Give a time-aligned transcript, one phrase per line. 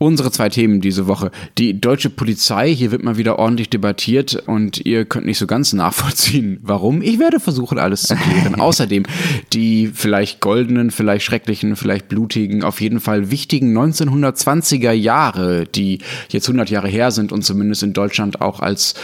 [0.00, 1.32] Unsere zwei Themen diese Woche.
[1.58, 5.72] Die deutsche Polizei, hier wird mal wieder ordentlich debattiert und ihr könnt nicht so ganz
[5.72, 7.02] nachvollziehen, warum.
[7.02, 8.54] Ich werde versuchen, alles zu klären.
[8.60, 9.02] Außerdem
[9.52, 16.46] die vielleicht goldenen, vielleicht schrecklichen, vielleicht blutigen, auf jeden Fall wichtigen 1920er Jahre, die jetzt
[16.46, 18.94] 100 Jahre her sind und zumindest in Deutschland auch als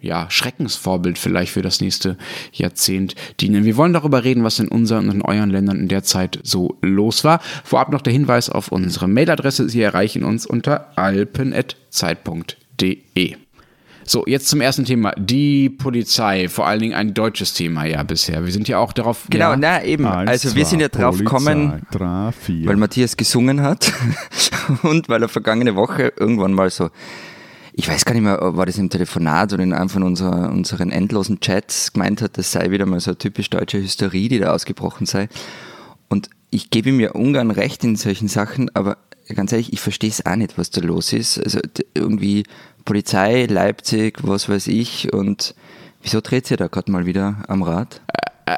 [0.00, 2.16] ja, Schreckensvorbild vielleicht für das nächste
[2.52, 3.64] Jahrzehnt dienen.
[3.64, 6.78] Wir wollen darüber reden, was in unseren und in euren Ländern in der Zeit so
[6.80, 7.40] los war.
[7.64, 9.68] Vorab noch der Hinweis auf unsere Mailadresse.
[9.68, 13.36] Sie erreichen uns unter alpen.zeit.de.
[14.10, 15.12] So, jetzt zum ersten Thema.
[15.16, 18.44] Die Polizei, vor allen Dingen ein deutsches Thema ja bisher.
[18.44, 19.26] Wir sind ja auch darauf.
[19.30, 20.04] Genau, ja, na eben.
[20.04, 23.92] Eins, also wir zwei, sind ja drauf gekommen, weil Matthias gesungen hat
[24.82, 26.90] und weil er vergangene Woche irgendwann mal so,
[27.72, 30.90] ich weiß gar nicht mehr, war das im Telefonat oder in einem von unserer, unseren
[30.90, 34.52] endlosen Chats gemeint hat, das sei wieder mal so eine typisch deutsche Hysterie, die da
[34.52, 35.28] ausgebrochen sei.
[36.08, 38.98] Und ich gebe ihm ja ungern recht in solchen Sachen, aber
[39.34, 41.38] ganz ehrlich, ich verstehe es auch nicht, was da los ist.
[41.38, 41.60] Also
[41.94, 42.44] irgendwie
[42.84, 45.54] Polizei, Leipzig, was weiß ich und
[46.02, 48.00] wieso dreht sie da gerade mal wieder am Rad?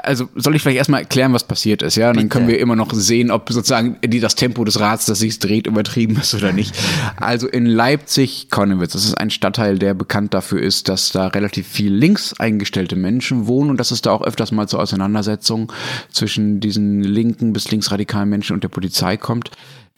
[0.00, 2.10] Also soll ich vielleicht erstmal erklären, was passiert ist, ja?
[2.10, 5.18] Und dann können wir immer noch sehen, ob sozusagen die, das Tempo des Rads, das
[5.18, 6.74] sich dreht, übertrieben ist oder nicht.
[7.16, 11.92] Also in Leipzig-Konnewitz, das ist ein Stadtteil, der bekannt dafür ist, dass da relativ viel
[11.92, 15.68] links eingestellte Menschen wohnen und dass es da auch öfters mal zu Auseinandersetzungen
[16.10, 19.50] zwischen diesen linken bis linksradikalen Menschen und der Polizei kommt.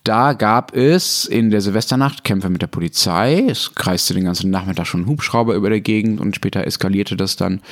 [0.05, 3.47] Da gab es in der Silvesternacht Kämpfe mit der Polizei.
[3.49, 7.37] Es kreiste den ganzen Nachmittag schon ein Hubschrauber über der Gegend und später eskalierte das
[7.37, 7.63] dann.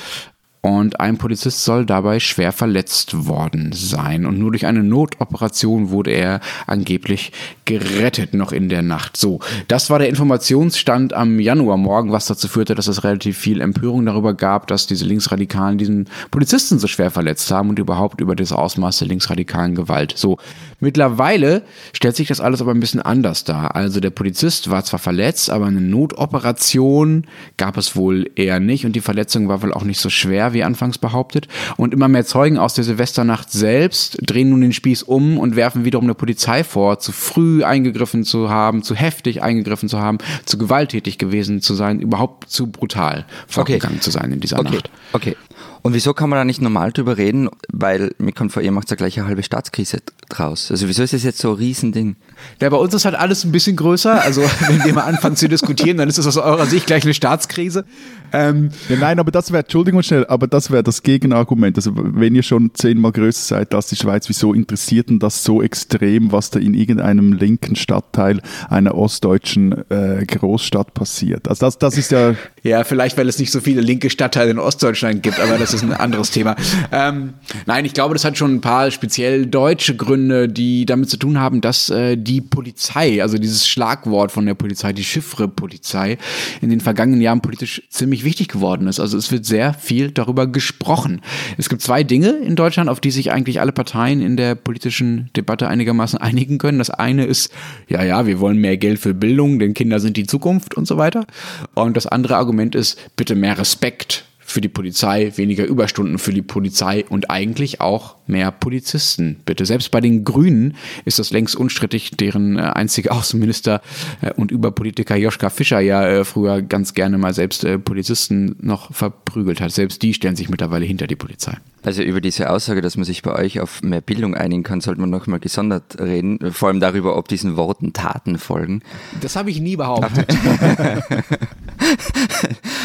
[0.64, 4.24] Und ein Polizist soll dabei schwer verletzt worden sein.
[4.24, 6.38] Und nur durch eine Notoperation wurde er
[6.68, 7.32] angeblich
[7.64, 9.16] gerettet, noch in der Nacht.
[9.16, 14.06] So, das war der Informationsstand am Januarmorgen, was dazu führte, dass es relativ viel Empörung
[14.06, 18.52] darüber gab, dass diese Linksradikalen diesen Polizisten so schwer verletzt haben und überhaupt über das
[18.52, 20.14] Ausmaß der linksradikalen Gewalt.
[20.16, 20.38] So,
[20.82, 21.62] mittlerweile
[21.94, 23.74] stellt sich das alles aber ein bisschen anders dar.
[23.74, 27.26] Also der Polizist war zwar verletzt, aber eine Notoperation
[27.56, 30.64] gab es wohl eher nicht und die Verletzung war wohl auch nicht so schwer, wie
[30.64, 31.48] anfangs behauptet.
[31.76, 35.84] Und immer mehr Zeugen aus der Silvesternacht selbst drehen nun den Spieß um und werfen
[35.84, 40.58] wiederum der Polizei vor, zu früh eingegriffen zu haben, zu heftig eingegriffen zu haben, zu
[40.58, 44.90] gewalttätig gewesen zu sein, überhaupt zu brutal vorgegangen zu sein in dieser Okay, Nacht.
[45.12, 45.36] okay.
[45.82, 47.48] Und wieso kann man da nicht normal drüber reden?
[47.72, 50.70] Weil mir kommt vor, ihr macht ja gleich eine halbe Staatskrise draus.
[50.70, 52.16] Also wieso ist das jetzt so ein Riesending?
[52.60, 54.22] Ja, bei uns ist halt alles ein bisschen größer.
[54.22, 57.14] Also, wenn wir mal anfangen zu diskutieren, dann ist es aus eurer Sicht gleich eine
[57.14, 57.84] Staatskrise.
[58.32, 61.76] Ähm, Ja, nein, aber das wäre, Entschuldigung schnell, aber das wäre das Gegenargument.
[61.76, 65.62] Also wenn ihr schon zehnmal größer seid als die Schweiz, wieso interessiert denn das so
[65.62, 71.48] extrem, was da in irgendeinem linken Stadtteil einer ostdeutschen äh, Großstadt passiert?
[71.48, 74.58] Also das, das ist ja, ja, vielleicht, weil es nicht so viele linke Stadtteile in
[74.58, 76.56] Ostdeutschland gibt, aber das ist ein anderes Thema.
[76.90, 77.34] Ähm,
[77.66, 81.38] nein, ich glaube, das hat schon ein paar speziell deutsche Gründe, die damit zu tun
[81.38, 86.18] haben, dass äh, die Polizei, also dieses Schlagwort von der Polizei, die Chiffre-Polizei,
[86.60, 89.00] in den vergangenen Jahren politisch ziemlich wichtig geworden ist.
[89.00, 91.20] Also es wird sehr viel darüber gesprochen.
[91.58, 95.30] Es gibt zwei Dinge in Deutschland, auf die sich eigentlich alle Parteien in der politischen
[95.36, 96.78] Debatte einigermaßen einigen können.
[96.78, 97.52] Das eine ist,
[97.88, 100.96] ja, ja, wir wollen mehr Geld für Bildung, denn Kinder sind die Zukunft und so
[100.96, 101.26] weiter.
[101.74, 106.42] Und das andere Argument ist, bitte mehr Respekt für die Polizei, weniger Überstunden für die
[106.42, 109.40] Polizei und eigentlich auch mehr Polizisten.
[109.44, 109.66] Bitte.
[109.66, 110.74] Selbst bei den Grünen
[111.04, 113.80] ist das längst unstrittig, deren äh, einziger Außenminister
[114.20, 119.60] äh, und Überpolitiker Joschka Fischer ja äh, früher ganz gerne mal selbst Polizisten noch verprügelt
[119.60, 119.72] hat.
[119.72, 121.56] Selbst die stellen sich mittlerweile hinter die Polizei.
[121.84, 125.00] Also über diese Aussage, dass man sich bei euch auf mehr Bildung einigen kann, sollte
[125.00, 126.38] man nochmal gesondert reden.
[126.52, 128.82] Vor allem darüber, ob diesen Worten Taten folgen.
[129.20, 130.32] Das habe ich nie behauptet.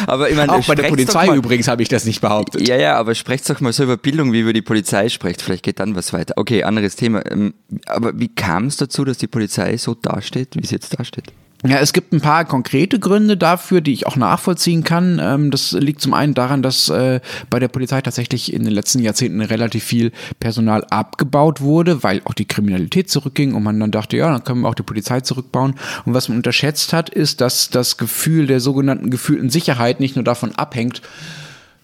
[0.06, 2.66] Aber ich meine, auch bei der Polizei übrigens habe ich das nicht behauptet.
[2.66, 5.27] Ja, ja, aber sprecht doch mal so über Bildung, wie über die Polizei sprecht.
[5.36, 6.34] Vielleicht geht dann was weiter.
[6.36, 7.22] Okay, anderes Thema.
[7.30, 7.54] Ähm,
[7.86, 11.32] Aber wie kam es dazu, dass die Polizei so dasteht, wie sie jetzt dasteht?
[11.66, 15.18] Ja, es gibt ein paar konkrete Gründe dafür, die ich auch nachvollziehen kann.
[15.20, 17.20] Ähm, das liegt zum einen daran, dass äh,
[17.50, 22.34] bei der Polizei tatsächlich in den letzten Jahrzehnten relativ viel Personal abgebaut wurde, weil auch
[22.34, 25.74] die Kriminalität zurückging und man dann dachte, ja, dann können wir auch die Polizei zurückbauen.
[26.04, 30.24] Und was man unterschätzt hat, ist, dass das Gefühl der sogenannten gefühlten Sicherheit nicht nur
[30.24, 31.02] davon abhängt,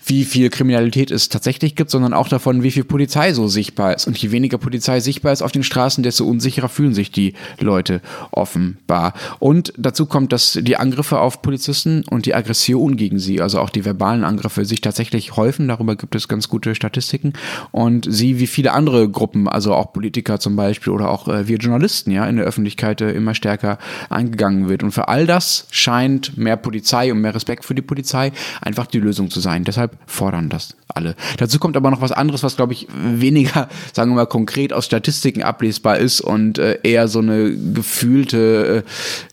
[0.06, 4.06] wie viel Kriminalität es tatsächlich gibt, sondern auch davon, wie viel Polizei so sichtbar ist.
[4.06, 8.00] Und je weniger Polizei sichtbar ist auf den Straßen, desto unsicherer fühlen sich die Leute
[8.30, 9.14] offenbar.
[9.38, 13.70] Und dazu kommt, dass die Angriffe auf Polizisten und die Aggression gegen sie, also auch
[13.70, 15.68] die verbalen Angriffe, sich tatsächlich häufen.
[15.68, 17.32] Darüber gibt es ganz gute Statistiken.
[17.70, 21.58] Und sie, wie viele andere Gruppen, also auch Politiker zum Beispiel oder auch äh, wir
[21.58, 23.78] Journalisten, ja, in der Öffentlichkeit äh, immer stärker
[24.10, 24.82] eingegangen wird.
[24.82, 29.00] Und für all das scheint mehr Polizei und mehr Respekt für die Polizei einfach die
[29.00, 29.64] Lösung zu sein.
[29.64, 31.16] Deshalb fordern das alle.
[31.38, 34.86] Dazu kommt aber noch was anderes, was glaube ich weniger, sagen wir mal, konkret aus
[34.86, 38.84] Statistiken ablesbar ist und äh, eher so eine gefühlte,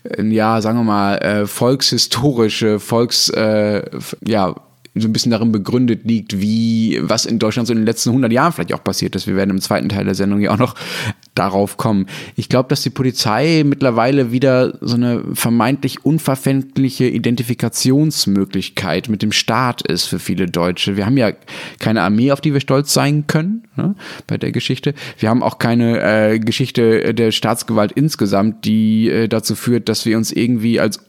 [0.04, 3.82] äh, ja, sagen wir mal, äh, volkshistorische, Volks, äh,
[4.26, 4.54] ja,
[4.94, 8.30] so ein bisschen darin begründet liegt, wie, was in Deutschland so in den letzten 100
[8.30, 9.26] Jahren vielleicht auch passiert ist.
[9.26, 10.74] Wir werden im zweiten Teil der Sendung ja auch noch
[11.34, 12.06] darauf kommen.
[12.36, 19.80] Ich glaube, dass die Polizei mittlerweile wieder so eine vermeintlich unverfängliche Identifikationsmöglichkeit mit dem Staat
[19.80, 20.98] ist für viele Deutsche.
[20.98, 21.32] Wir haben ja
[21.78, 23.94] keine Armee, auf die wir stolz sein können ne,
[24.26, 24.92] bei der Geschichte.
[25.18, 30.18] Wir haben auch keine äh, Geschichte der Staatsgewalt insgesamt, die äh, dazu führt, dass wir
[30.18, 31.00] uns irgendwie als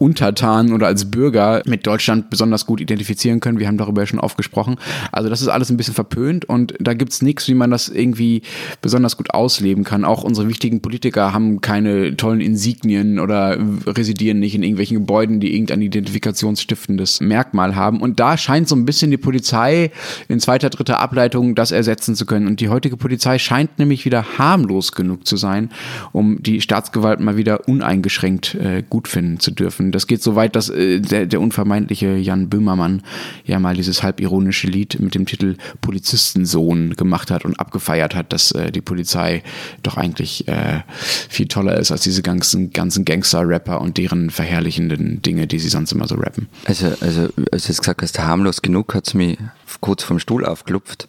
[0.00, 3.58] Untertan oder als Bürger mit Deutschland besonders gut identifizieren können.
[3.58, 4.76] Wir haben darüber ja schon oft gesprochen.
[5.12, 8.40] Also das ist alles ein bisschen verpönt und da gibt's nichts, wie man das irgendwie
[8.80, 10.06] besonders gut ausleben kann.
[10.06, 15.52] Auch unsere wichtigen Politiker haben keine tollen Insignien oder residieren nicht in irgendwelchen Gebäuden, die
[15.52, 18.00] irgendein identifikationsstiftendes Merkmal haben.
[18.00, 19.90] Und da scheint so ein bisschen die Polizei
[20.28, 22.46] in zweiter, dritter Ableitung das ersetzen zu können.
[22.46, 25.68] Und die heutige Polizei scheint nämlich wieder harmlos genug zu sein,
[26.12, 29.89] um die Staatsgewalt mal wieder uneingeschränkt äh, gut finden zu dürfen.
[29.92, 33.02] Das geht so weit, dass äh, der, der unvermeintliche Jan Böhmermann
[33.44, 38.52] ja mal dieses halbironische Lied mit dem Titel Polizistensohn gemacht hat und abgefeiert hat, dass
[38.52, 39.42] äh, die Polizei
[39.82, 40.80] doch eigentlich äh,
[41.28, 45.92] viel toller ist als diese ganzen, ganzen Gangster-Rapper und deren verherrlichenden Dinge, die sie sonst
[45.92, 46.48] immer so rappen.
[46.64, 49.38] Also, also als du gesagt hast, harmlos genug, hat es mich
[49.80, 51.08] kurz vom Stuhl aufgelupft.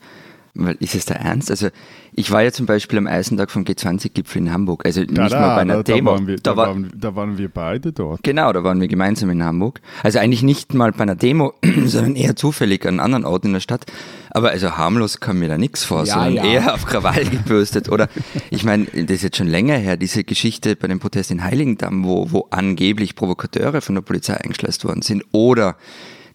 [0.54, 1.50] Weil ist es der Ernst?
[1.50, 1.70] Also
[2.14, 4.86] ich war ja zum Beispiel am Eisentag vom G20-Gipfel in Hamburg.
[4.86, 6.12] Also nicht Da, mal bei einer da, Demo.
[6.12, 8.22] Da waren, wir, da, da war, waren, da waren wir beide dort.
[8.24, 9.80] Genau, da waren wir gemeinsam in Hamburg.
[10.04, 11.54] Also eigentlich nicht mal bei einer Demo,
[11.86, 13.86] sondern eher zufällig an anderen Orten in der Stadt.
[14.32, 16.44] Aber also harmlos kam mir da nichts vor, Ja, sondern ja.
[16.46, 17.90] eher auf Krawall gebürstet.
[17.90, 18.10] Oder
[18.50, 22.04] ich meine, das ist jetzt schon länger her, diese Geschichte bei dem Protest in Heiligendamm,
[22.04, 25.24] wo, wo angeblich Provokateure von der Polizei eingeschleust worden sind.
[25.32, 25.78] Oder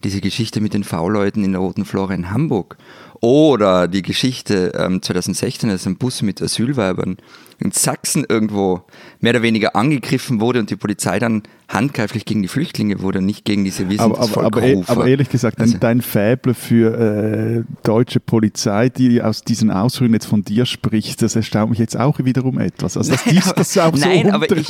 [0.03, 2.77] diese Geschichte mit den V-Leuten in der Roten Flora in Hamburg.
[3.21, 7.17] Oder die Geschichte ähm, 2016, als ein Bus mit Asylweibern
[7.59, 8.83] in Sachsen irgendwo
[9.19, 13.45] mehr oder weniger angegriffen wurde und die Polizei dann handgreiflich gegen die Flüchtlinge wurde, nicht
[13.45, 16.53] gegen diese Wir sind Aber, aber, aber, e- aber ehrlich gesagt, dein, Also- dein Faible
[16.53, 21.79] für äh, deutsche Polizei, die aus diesen Ausführungen jetzt von dir spricht, das erstaunt mich
[21.79, 22.95] jetzt auch wiederum etwas.
[22.95, 24.67] Also, dass dies, das auch Nein, so aber ich.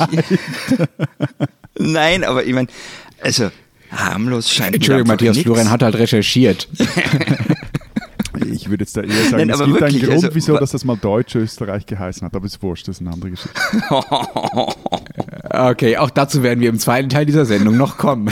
[1.78, 2.68] Nein, aber ich meine,
[3.22, 3.50] also
[3.90, 5.38] harmlos scheint mir Entschuldigung, Matthias.
[5.38, 6.68] Florian hat halt recherchiert.
[8.46, 10.70] Ich würde jetzt da eher sagen, Nein, es gibt wirklich, einen Grund, also, wieso dass
[10.72, 13.60] das mal Deutsch-Österreich geheißen hat, aber ist wurscht, das ist eine andere Geschichte.
[15.50, 18.30] Okay, auch dazu werden wir im zweiten Teil dieser Sendung noch kommen.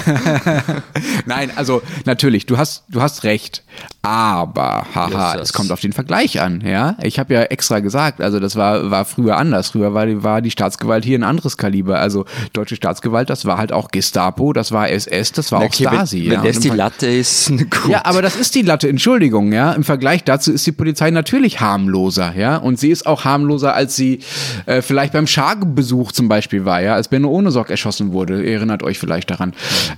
[1.26, 3.64] Nein, also natürlich, du hast, du hast recht.
[4.10, 5.52] Aber, haha, Yes, es yes.
[5.52, 6.96] kommt auf den Vergleich an, ja.
[7.02, 9.70] Ich habe ja extra gesagt, also das war, war früher anders.
[9.70, 11.98] Früher war, die- war die Staatsgewalt hier ein anderes Kaliber.
[11.98, 15.88] Also deutsche Staatsgewalt, das war halt auch Gestapo, das war SS, das war auch Okay,
[15.88, 16.26] Stasi.
[16.26, 16.42] wenn, ja.
[16.44, 17.88] wenn das die Latte ist, gut.
[17.88, 19.72] ja, aber das ist die Latte, Entschuldigung, ja.
[19.72, 22.58] Im Vergleich dazu ist die Polizei natürlich harmloser, ja.
[22.58, 24.20] Und sie ist auch harmloser, als sie
[24.66, 28.44] äh, vielleicht beim Schargebesuch zum Beispiel war, ja, als Benno Ohnesorg erschossen wurde.
[28.44, 29.52] Ihr erinnert euch vielleicht daran,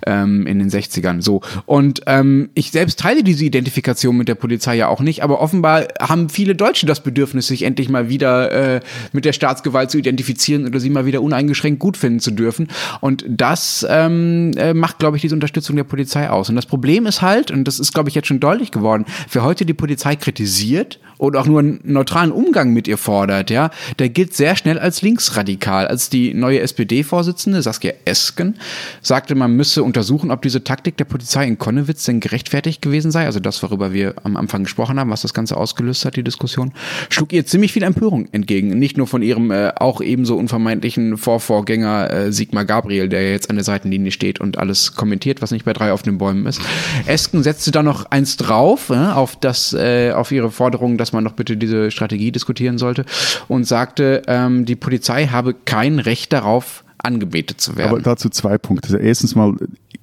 [0.06, 1.20] ähm, in den 60ern.
[1.20, 1.42] So.
[1.66, 5.86] Und ähm, ich selbst teile diese Identifikation mit der Polizei ja auch nicht, aber offenbar
[6.00, 8.80] haben viele Deutsche das Bedürfnis, sich endlich mal wieder äh,
[9.12, 12.68] mit der Staatsgewalt zu identifizieren oder sie mal wieder uneingeschränkt gut finden zu dürfen.
[13.00, 16.48] Und das ähm, äh, macht, glaube ich, diese Unterstützung der Polizei aus.
[16.48, 19.42] Und das Problem ist halt, und das ist, glaube ich, jetzt schon deutlich geworden, wer
[19.42, 24.08] heute die Polizei kritisiert oder auch nur einen neutralen Umgang mit ihr fordert, ja, der
[24.08, 25.86] gilt sehr schnell als linksradikal.
[25.86, 28.58] Als die neue SPD-Vorsitzende Saskia Esken
[29.02, 33.26] sagte, man müsse untersuchen, ob diese Taktik der Polizei in Konnewitz denn gerechtfertigt gewesen sei,
[33.26, 36.72] also das, worüber wir am Anfang gesprochen haben, was das Ganze ausgelöst hat, die Diskussion,
[37.08, 38.78] schlug ihr ziemlich viel Empörung entgegen.
[38.78, 43.56] Nicht nur von ihrem äh, auch ebenso unvermeintlichen Vorvorgänger äh, Sigmar Gabriel, der jetzt an
[43.56, 46.60] der Seitenlinie steht und alles kommentiert, was nicht bei drei auf den Bäumen ist.
[47.06, 51.24] Esken setzte da noch eins drauf, äh, auf das, äh, auf ihre Forderung, dass man
[51.24, 53.04] doch bitte diese Strategie diskutieren sollte
[53.48, 57.90] und sagte, ähm, die Polizei habe kein Recht darauf, angebetet zu werden.
[57.90, 58.88] Aber dazu zwei Punkte.
[58.88, 59.54] Also erstens mal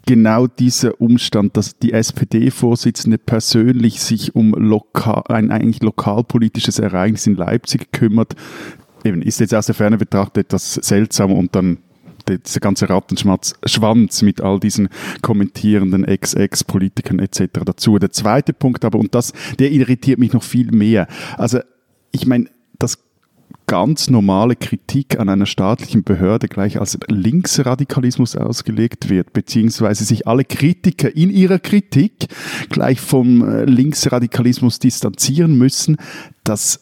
[0.05, 7.35] genau dieser Umstand, dass die SPD-Vorsitzende persönlich sich um lokal, ein eigentlich lokalpolitisches Ereignis in
[7.35, 8.35] Leipzig kümmert,
[9.03, 11.77] eben ist jetzt aus der Ferne betrachtet etwas seltsam und dann
[12.27, 14.89] dieser ganze Rattenschwanz mit all diesen
[15.21, 17.59] kommentierenden Ex-Ex-Politikern etc.
[17.65, 17.99] dazu.
[17.99, 21.07] Der zweite Punkt aber, und das, der irritiert mich noch viel mehr.
[21.37, 21.59] Also,
[22.11, 22.45] ich meine,
[22.79, 22.97] das
[23.67, 30.45] ganz normale Kritik an einer staatlichen Behörde gleich als Linksradikalismus ausgelegt wird, beziehungsweise sich alle
[30.45, 32.27] Kritiker in ihrer Kritik
[32.69, 35.97] gleich vom äh, Linksradikalismus distanzieren müssen,
[36.43, 36.81] das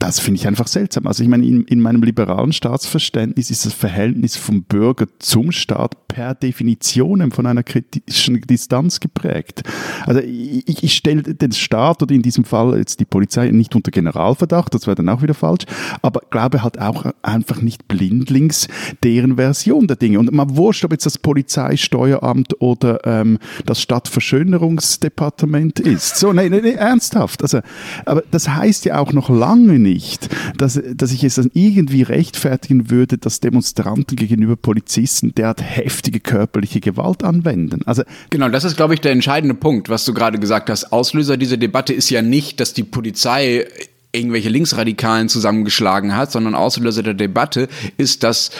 [0.00, 1.06] das finde ich einfach seltsam.
[1.06, 6.08] Also ich meine, in, in, meinem liberalen Staatsverständnis ist das Verhältnis vom Bürger zum Staat
[6.08, 9.62] per Definition von einer kritischen Distanz geprägt.
[10.06, 13.90] Also ich, ich stelle den Staat oder in diesem Fall jetzt die Polizei nicht unter
[13.90, 15.66] Generalverdacht, das wäre dann auch wieder falsch,
[16.00, 18.68] aber glaube halt auch einfach nicht blindlings
[19.04, 20.18] deren Version der Dinge.
[20.18, 26.16] Und man wurscht, ob jetzt das Polizeisteueramt oder ähm, das Stadtverschönerungsdepartement ist.
[26.16, 27.42] So, nee, nee, nee, ernsthaft.
[27.42, 27.60] Also,
[28.06, 32.02] aber das heißt ja auch noch lange nicht, nicht, dass, dass ich es dann irgendwie
[32.02, 37.82] rechtfertigen würde, dass Demonstranten gegenüber Polizisten derart heftige körperliche Gewalt anwenden.
[37.86, 40.92] Also genau, das ist, glaube ich, der entscheidende Punkt, was du gerade gesagt hast.
[40.92, 43.66] Auslöser dieser Debatte ist ja nicht, dass die Polizei
[44.12, 48.50] irgendwelche Linksradikalen zusammengeschlagen hat, sondern Auslöser der Debatte ist, dass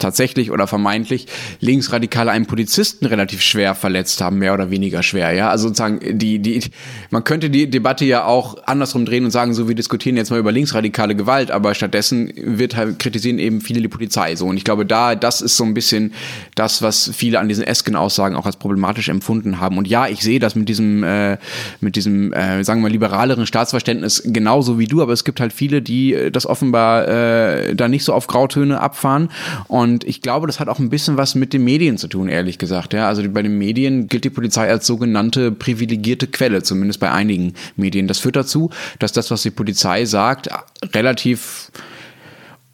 [0.00, 1.26] tatsächlich oder vermeintlich
[1.60, 5.32] Linksradikale einen Polizisten relativ schwer verletzt haben, mehr oder weniger schwer.
[5.32, 6.62] Ja, also sozusagen die die
[7.10, 10.40] man könnte die Debatte ja auch andersrum drehen und sagen, so wir diskutieren jetzt mal
[10.40, 14.46] über linksradikale Gewalt, aber stattdessen wird halt kritisieren eben viele die Polizei so.
[14.46, 16.12] Und ich glaube, da das ist so ein bisschen
[16.54, 19.78] das, was viele an diesen Esken-Aussagen auch als problematisch empfunden haben.
[19.78, 21.38] Und ja, ich sehe das mit diesem äh,
[21.80, 25.52] mit diesem äh, sagen wir mal liberaleren Staatsverständnis genauso wie du, aber es gibt halt
[25.52, 29.30] viele, die äh, das offenbar äh, da nicht so auf Grautöne abfahren
[29.68, 32.28] und und ich glaube, das hat auch ein bisschen was mit den Medien zu tun,
[32.28, 32.92] ehrlich gesagt.
[32.92, 37.54] Ja, also bei den Medien gilt die Polizei als sogenannte privilegierte Quelle, zumindest bei einigen
[37.76, 38.06] Medien.
[38.06, 38.70] Das führt dazu,
[39.00, 40.48] dass das, was die Polizei sagt,
[40.94, 41.72] relativ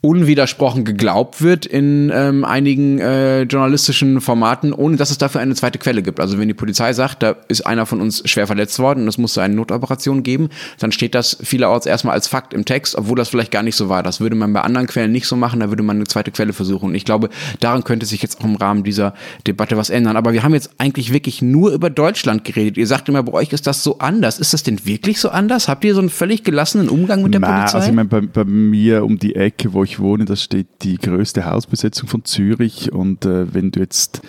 [0.01, 5.79] unwidersprochen geglaubt wird in ähm, einigen äh, journalistischen Formaten, ohne dass es dafür eine zweite
[5.79, 6.19] Quelle gibt.
[6.19, 9.17] Also wenn die Polizei sagt, da ist einer von uns schwer verletzt worden und es
[9.17, 13.29] musste eine Notoperation geben, dann steht das vielerorts erstmal als Fakt im Text, obwohl das
[13.29, 14.03] vielleicht gar nicht so war.
[14.03, 16.53] Das würde man bei anderen Quellen nicht so machen, da würde man eine zweite Quelle
[16.53, 16.89] versuchen.
[16.89, 19.15] Und ich glaube, daran könnte sich jetzt auch im Rahmen dieser
[19.47, 20.15] Debatte was ändern.
[20.15, 22.77] Aber wir haben jetzt eigentlich wirklich nur über Deutschland geredet.
[22.77, 24.37] Ihr sagt immer, bei euch ist das so anders.
[24.37, 25.67] Ist das denn wirklich so anders?
[25.67, 27.77] Habt ihr so einen völlig gelassenen Umgang mit der Na, Polizei?
[27.77, 30.97] Also ich meine, bei, bei mir um die Ecke, wo ich wohne, da steht die
[30.97, 32.91] größte Hausbesetzung von Zürich.
[32.91, 34.21] Und äh, wenn du jetzt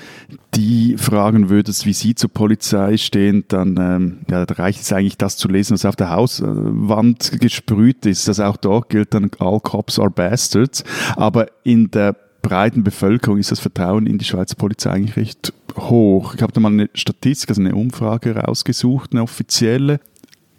[0.54, 5.18] die fragen würdest, wie sie zur Polizei stehen, dann ähm, ja, da reicht es eigentlich,
[5.18, 8.28] das zu lesen, was auf der Hauswand gesprüht ist.
[8.28, 10.84] Also auch dort gilt dann, all cops are bastards.
[11.16, 16.34] Aber in der breiten Bevölkerung ist das Vertrauen in die Schweizer Polizei eigentlich recht hoch.
[16.34, 20.00] Ich habe da mal eine Statistik, also eine Umfrage rausgesucht, eine offizielle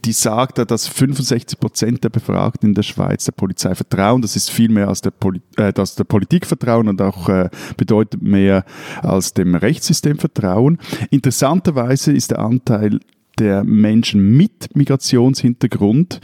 [0.06, 4.22] die sagt, dass 65 Prozent der Befragten in der Schweiz der Polizei vertrauen.
[4.22, 7.50] Das ist viel mehr als der, Poli äh, als der Politik vertrauen und auch äh,
[7.78, 8.66] bedeutet mehr
[9.02, 10.80] als dem Rechtssystem vertrauen.
[11.10, 13.00] Interessanterweise ist der Anteil
[13.38, 16.20] der Menschen mit Migrationshintergrund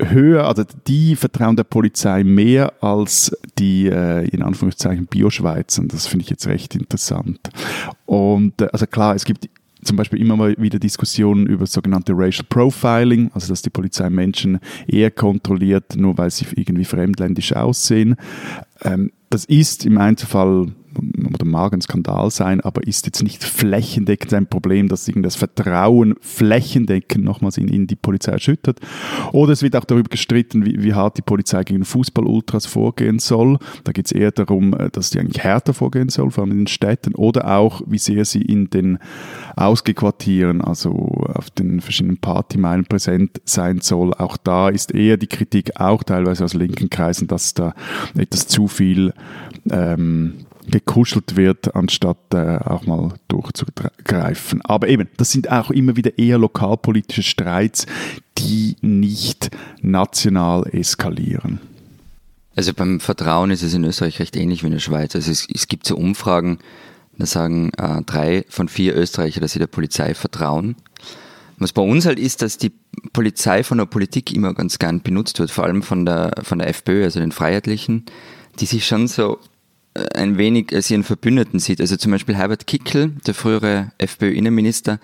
[0.00, 5.84] höher, also die vertrauen der Polizei mehr als die äh, in Anführungszeichen Bioschweizer.
[5.86, 7.40] Das finde ich jetzt recht interessant.
[8.04, 9.48] Und äh, also klar, es gibt
[9.86, 14.58] zum Beispiel immer mal wieder Diskussionen über sogenannte Racial Profiling, also dass die Polizei Menschen
[14.86, 18.16] eher kontrolliert, nur weil sie irgendwie fremdländisch aussehen.
[18.82, 24.34] Ähm, das ist im Einzelfall oder mag ein Skandal sein, aber ist jetzt nicht flächendeckend
[24.34, 28.80] ein Problem, dass das Vertrauen flächendeckend nochmals in, in die Polizei erschüttert.
[29.32, 33.58] Oder es wird auch darüber gestritten, wie, wie hart die Polizei gegen Fußball-Ultras vorgehen soll.
[33.84, 36.58] Da geht es eher darum, äh, dass die eigentlich härter vorgehen soll, vor allem in
[36.58, 38.98] den Städten, oder auch, wie sehr sie in den
[39.56, 44.12] Ausgequartieren, also auf den verschiedenen Partymeilen präsent sein soll.
[44.14, 47.74] Auch da ist eher die Kritik, auch teilweise aus linken Kreisen, dass da
[48.16, 49.12] etwas zu viel
[49.70, 54.62] ähm, gekuschelt wird, anstatt äh, auch mal durchzugreifen.
[54.62, 57.86] Aber eben, das sind auch immer wieder eher lokalpolitische Streits,
[58.38, 61.60] die nicht national eskalieren.
[62.54, 65.14] Also beim Vertrauen ist es in Österreich recht ähnlich wie in der Schweiz.
[65.14, 66.58] Also es, es gibt so Umfragen,
[67.18, 70.76] da sagen äh, drei von vier Österreicher, dass sie der Polizei vertrauen.
[71.58, 72.72] Was bei uns halt ist, dass die
[73.12, 76.68] Polizei von der Politik immer ganz gern benutzt wird, vor allem von der, von der
[76.68, 78.04] FPÖ, also den Freiheitlichen,
[78.58, 79.38] die sich schon so
[80.14, 81.80] ein wenig als ihren Verbündeten sieht.
[81.80, 84.98] Also zum Beispiel Herbert Kickel, der frühere FPÖ-Innenminister,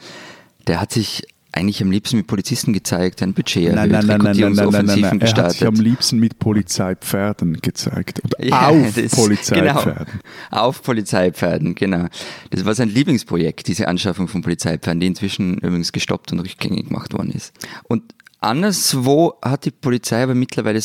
[0.67, 5.03] der hat sich eigentlich am liebsten mit Polizisten gezeigt, ein Budget nein, erhöht, nein, Rekrutierungsoffensiven
[5.03, 5.39] nein, gestartet.
[5.39, 8.23] Er hat sich am liebsten mit Polizeipferden gezeigt.
[8.25, 10.07] Oder ja, auf das, Polizeipferden.
[10.51, 12.07] Genau, auf Polizeipferden, genau.
[12.51, 17.13] Das war sein Lieblingsprojekt, diese Anschaffung von Polizeipferden, die inzwischen übrigens gestoppt und rückgängig gemacht
[17.13, 17.53] worden ist.
[17.85, 20.81] Und anderswo hat die Polizei aber mittlerweile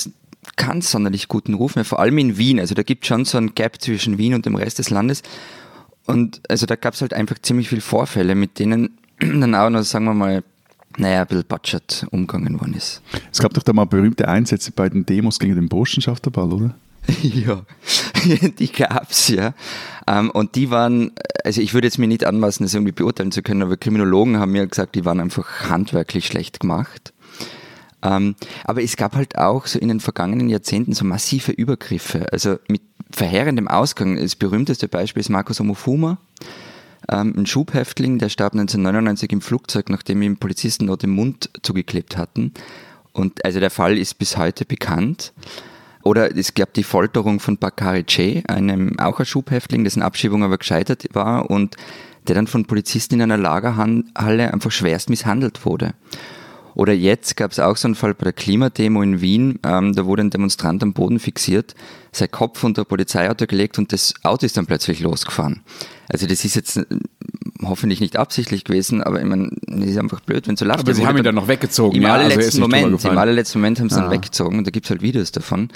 [0.56, 2.60] keinen sonderlich guten Ruf mehr, vor allem in Wien.
[2.60, 5.24] Also da gibt es schon so ein Gap zwischen Wien und dem Rest des Landes.
[6.06, 9.84] Und also da gab es halt einfach ziemlich viele Vorfälle, mit denen dann auch noch,
[9.84, 10.44] sagen wir mal,
[10.98, 13.02] naja, ein bisschen Budget umgegangen worden ist.
[13.32, 16.76] Es gab doch da mal berühmte Einsätze bei den Demos gegen den Burschenschafterball, oder?
[17.22, 17.62] ja,
[18.60, 19.54] die gab's ja.
[20.08, 21.12] Ähm, und die waren,
[21.44, 24.52] also ich würde jetzt mir nicht anmaßen, das irgendwie beurteilen zu können, aber Kriminologen haben
[24.52, 27.14] mir gesagt, die waren einfach handwerklich schlecht gemacht.
[28.04, 32.58] Ähm, aber es gab halt auch so in den vergangenen Jahrzehnten so massive Übergriffe, also
[32.68, 34.18] mit verheerendem Ausgang.
[34.18, 36.18] Das berühmteste Beispiel ist Markus Omofuma,
[37.10, 42.18] ähm, ein Schubhäftling, der starb 1999 im Flugzeug, nachdem ihm Polizisten dort den Mund zugeklebt
[42.18, 42.54] hatten.
[43.14, 45.34] Und also der Fall ist bis heute bekannt.
[46.04, 50.58] Oder es gab die Folterung von Bakari Che, einem auch ein Schubhäftling, dessen Abschiebung aber
[50.58, 51.76] gescheitert war und
[52.28, 55.94] der dann von Polizisten in einer Lagerhalle einfach schwerst misshandelt wurde.
[56.78, 60.06] Oder jetzt gab es auch so einen Fall bei der Klimademo in Wien, ähm, da
[60.06, 61.74] wurde ein Demonstrant am Boden fixiert,
[62.12, 65.62] sein Kopf unter ein Polizeiauto gelegt und das Auto ist dann plötzlich losgefahren.
[66.08, 66.86] Also das ist jetzt äh,
[67.64, 70.82] hoffentlich nicht absichtlich gewesen, aber ich meine, das ist einfach blöd, wenn so läuft.
[70.82, 71.96] Aber sie haben ihn dann noch weggezogen.
[71.96, 74.02] Im ja, allerletzten also Moment, im allerletzten Moment haben sie Ah.
[74.02, 75.70] dann weggezogen und da gibt's halt Videos davon.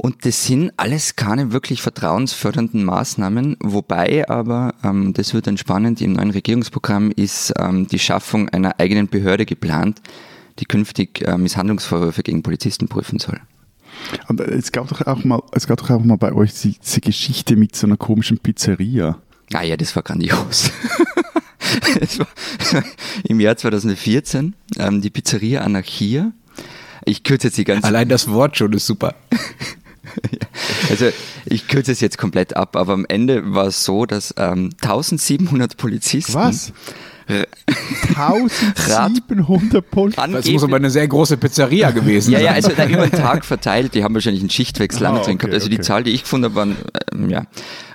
[0.00, 6.00] Und das sind alles keine wirklich vertrauensfördernden Maßnahmen, wobei aber, ähm, das wird dann spannend,
[6.00, 10.00] im neuen Regierungsprogramm ist ähm, die Schaffung einer eigenen Behörde geplant,
[10.60, 13.40] die künftig äh, Misshandlungsvorwürfe gegen Polizisten prüfen soll.
[14.28, 17.00] Und es gab doch auch mal, es gab doch auch mal bei euch die- diese
[17.00, 19.18] Geschichte mit so einer komischen Pizzeria.
[19.52, 20.70] Ah ja, das war grandios.
[22.00, 22.28] das war
[23.24, 26.30] im Jahr 2014, ähm, die Pizzeria Anarchia.
[27.04, 29.14] Ich kürze jetzt die ganze Allein das Wort schon ist super.
[30.90, 31.06] Also
[31.44, 35.76] ich kürze es jetzt komplett ab, aber am Ende war es so, dass ähm, 1700
[35.76, 36.72] Polizisten Was?
[37.28, 37.46] r-
[38.08, 42.46] 1700 Pol Das muss aber eine sehr große Pizzeria gewesen ja, sein.
[42.46, 45.34] ja, also da über den Tag verteilt, die haben wahrscheinlich einen Schichtwechsel Ah, lange drin
[45.34, 45.54] okay, gehabt.
[45.54, 45.82] Also die okay.
[45.84, 46.76] Zahl, die ich gefunden habe, waren
[47.12, 47.44] ähm, ja,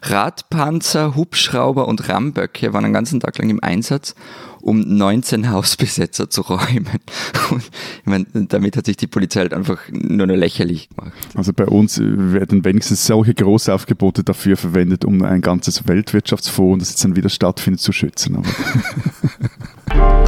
[0.04, 4.16] Radpanzer, Hubschrauber und Ramböcke waren den ganzen Tag lang im Einsatz,
[4.64, 6.88] um 19 Hausbesetzer zu räumen.
[7.52, 11.12] Und ich meine, damit hat sich die Polizei halt einfach nur noch lächerlich gemacht.
[11.36, 17.04] Also bei uns werden wenigstens solche Großaufgebote dafür verwendet, um ein ganzes Weltwirtschaftsfonds, das jetzt
[17.04, 18.38] dann wieder stattfindet, zu schützen.
[18.38, 18.48] Aber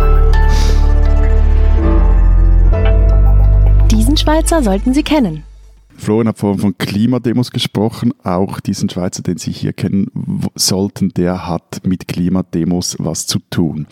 [3.91, 5.43] Diesen Schweizer sollten Sie kennen.
[5.97, 8.13] Florian hat vorhin von Klimademos gesprochen.
[8.23, 10.07] Auch diesen Schweizer, den Sie hier kennen
[10.55, 13.87] sollten, der hat mit Klimademos was zu tun.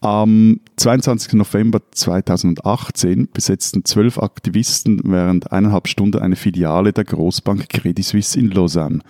[0.00, 1.32] Am 22.
[1.32, 8.50] November 2018 besetzten zwölf Aktivisten während eineinhalb Stunden eine Filiale der Großbank Credit Suisse in
[8.50, 9.00] Lausanne.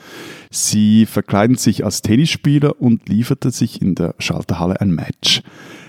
[0.50, 5.42] Sie verkleiden sich als Tennisspieler und lieferten sich in der Schalterhalle ein Match.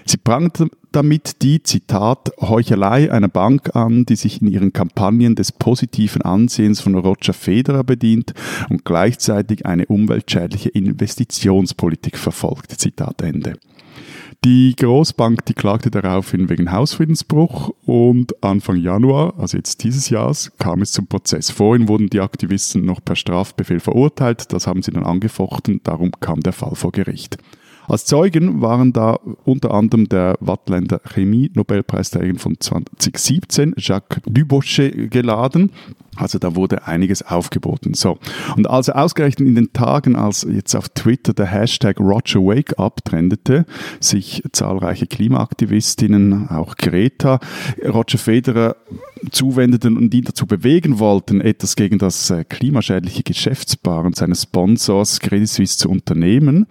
[0.05, 5.51] Sie prangten damit die, Zitat, Heuchelei einer Bank an, die sich in ihren Kampagnen des
[5.51, 8.33] positiven Ansehens von Roger Federer bedient
[8.69, 12.71] und gleichzeitig eine umweltschädliche Investitionspolitik verfolgt.
[12.79, 13.53] Zitat Ende.
[14.43, 20.81] Die Großbank, die klagte daraufhin wegen Hausfriedensbruch und Anfang Januar, also jetzt dieses Jahres, kam
[20.81, 21.51] es zum Prozess.
[21.51, 26.39] Vorhin wurden die Aktivisten noch per Strafbefehl verurteilt, das haben sie dann angefochten, darum kam
[26.39, 27.37] der Fall vor Gericht.
[27.87, 35.71] Als Zeugen waren da unter anderem der Wattländer Chemie-Nobelpreisträger von 2017, Jacques Dubochet, geladen.
[36.17, 37.93] Also da wurde einiges aufgeboten.
[37.93, 38.17] So.
[38.55, 43.05] Und also ausgerechnet in den Tagen, als jetzt auf Twitter der Hashtag Roger Wake Up
[43.05, 43.65] trendete,
[43.99, 47.39] sich zahlreiche Klimaaktivistinnen, auch Greta,
[47.85, 48.75] Roger Federer
[49.31, 55.47] zuwendeten und ihn dazu bewegen wollten, etwas gegen das äh, klimaschädliche Geschäftspaaren seines Sponsors Credit
[55.47, 56.67] Suisse zu unternehmen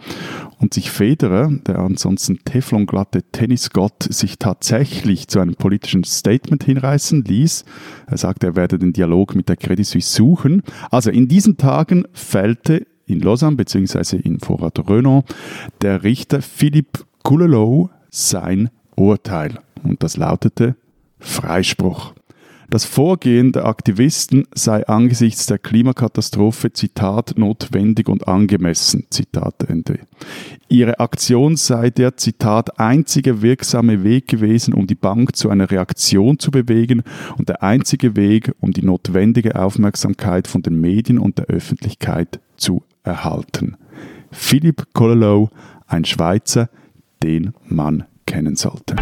[0.58, 7.64] und sich Federer, der ansonsten teflonglatte Tennisgott, sich tatsächlich zu einem politischen Statement hinreißen ließ.
[8.06, 10.62] Er sagte, er werde den Dialog mit der Credit Suisse suchen.
[10.90, 14.16] Also in diesen Tagen fällte in Lausanne bzw.
[14.16, 15.26] in Vorrat Renault
[15.82, 19.58] der Richter Philippe Coulelot sein Urteil.
[19.82, 20.76] Und das lautete
[21.18, 22.14] Freispruch.
[22.68, 30.00] Das Vorgehen der Aktivisten sei angesichts der Klimakatastrophe, Zitat, notwendig und angemessen, Zitat Ende.
[30.68, 36.40] Ihre Aktion sei der, Zitat, einzige wirksame Weg gewesen, um die Bank zu einer Reaktion
[36.40, 37.02] zu bewegen
[37.38, 42.82] und der einzige Weg, um die notwendige Aufmerksamkeit von den Medien und der Öffentlichkeit zu
[43.04, 43.76] erhalten.
[44.32, 45.50] Philipp Colelow,
[45.86, 46.68] ein Schweizer,
[47.22, 48.96] den man kennen sollte.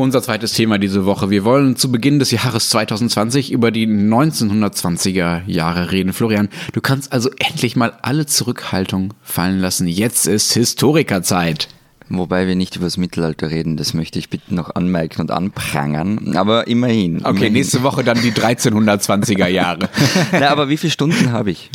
[0.00, 1.28] Unser zweites Thema diese Woche.
[1.28, 6.14] Wir wollen zu Beginn des Jahres 2020 über die 1920er Jahre reden.
[6.14, 9.86] Florian, du kannst also endlich mal alle Zurückhaltung fallen lassen.
[9.86, 11.68] Jetzt ist Historikerzeit.
[12.12, 16.36] Wobei wir nicht über das Mittelalter reden, das möchte ich bitte noch anmerken und anprangern,
[16.36, 17.18] aber immerhin.
[17.20, 17.52] Okay, immerhin.
[17.52, 19.88] nächste Woche dann die 1320er Jahre.
[20.32, 21.70] Na, aber wie viele Stunden habe ich?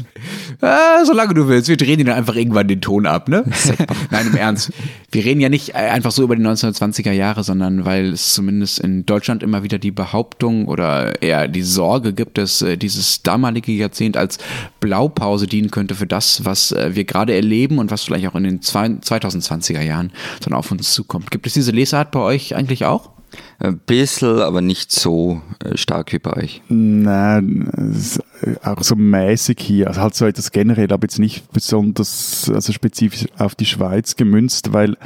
[0.59, 1.69] Ah, solange du willst.
[1.69, 3.45] Wir drehen dir dann einfach irgendwann den Ton ab, ne?
[4.11, 4.71] Nein, im Ernst.
[5.11, 8.79] Wir reden ja nicht äh, einfach so über die 1920er Jahre, sondern weil es zumindest
[8.79, 13.71] in Deutschland immer wieder die Behauptung oder eher die Sorge gibt, dass äh, dieses damalige
[13.71, 14.37] Jahrzehnt als
[14.81, 18.43] Blaupause dienen könnte für das, was äh, wir gerade erleben und was vielleicht auch in
[18.43, 20.11] den zwei- 2020er Jahren
[20.41, 21.31] dann auf uns zukommt.
[21.31, 23.11] Gibt es diese Lesart bei euch eigentlich auch?
[23.59, 26.61] Ein bisschen, aber nicht so äh, stark wie bei euch.
[26.69, 28.21] Nein, ist
[28.63, 33.25] auch so mäßig hier, also halt so etwas generell, aber jetzt nicht besonders, also spezifisch
[33.37, 34.97] auf die Schweiz gemünzt, weil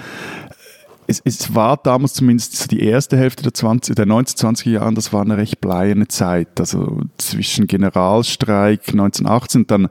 [1.10, 5.12] es, es war damals zumindest so die erste Hälfte der, 20, der 1920er Jahren, das
[5.12, 6.60] war eine recht bleierne Zeit.
[6.60, 9.90] Also zwischen Generalstreik 1918, dann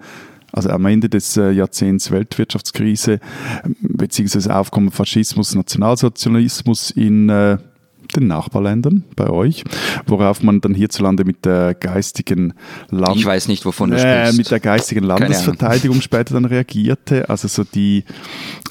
[0.53, 3.21] also am Ende des äh, Jahrzehnts Weltwirtschaftskrise,
[3.65, 7.59] ähm, beziehungsweise Aufkommen Faschismus, Nationalsozialismus in äh,
[8.17, 9.65] den Nachbarländern bei euch,
[10.07, 12.55] worauf man dann hierzulande mit der geistigen
[12.91, 14.39] Land Ich weiß nicht, wovon du äh, sprichst.
[14.39, 15.05] mit der geistigen.
[15.05, 17.29] Landesverteidigung später dann reagierte.
[17.29, 18.05] Also so die,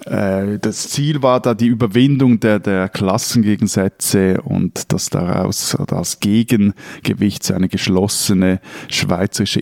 [0.06, 7.44] äh, das Ziel war da die Überwindung der, der Klassengegensätze und dass daraus als Gegengewicht
[7.44, 8.60] zu eine geschlossene
[8.90, 9.60] schweizerische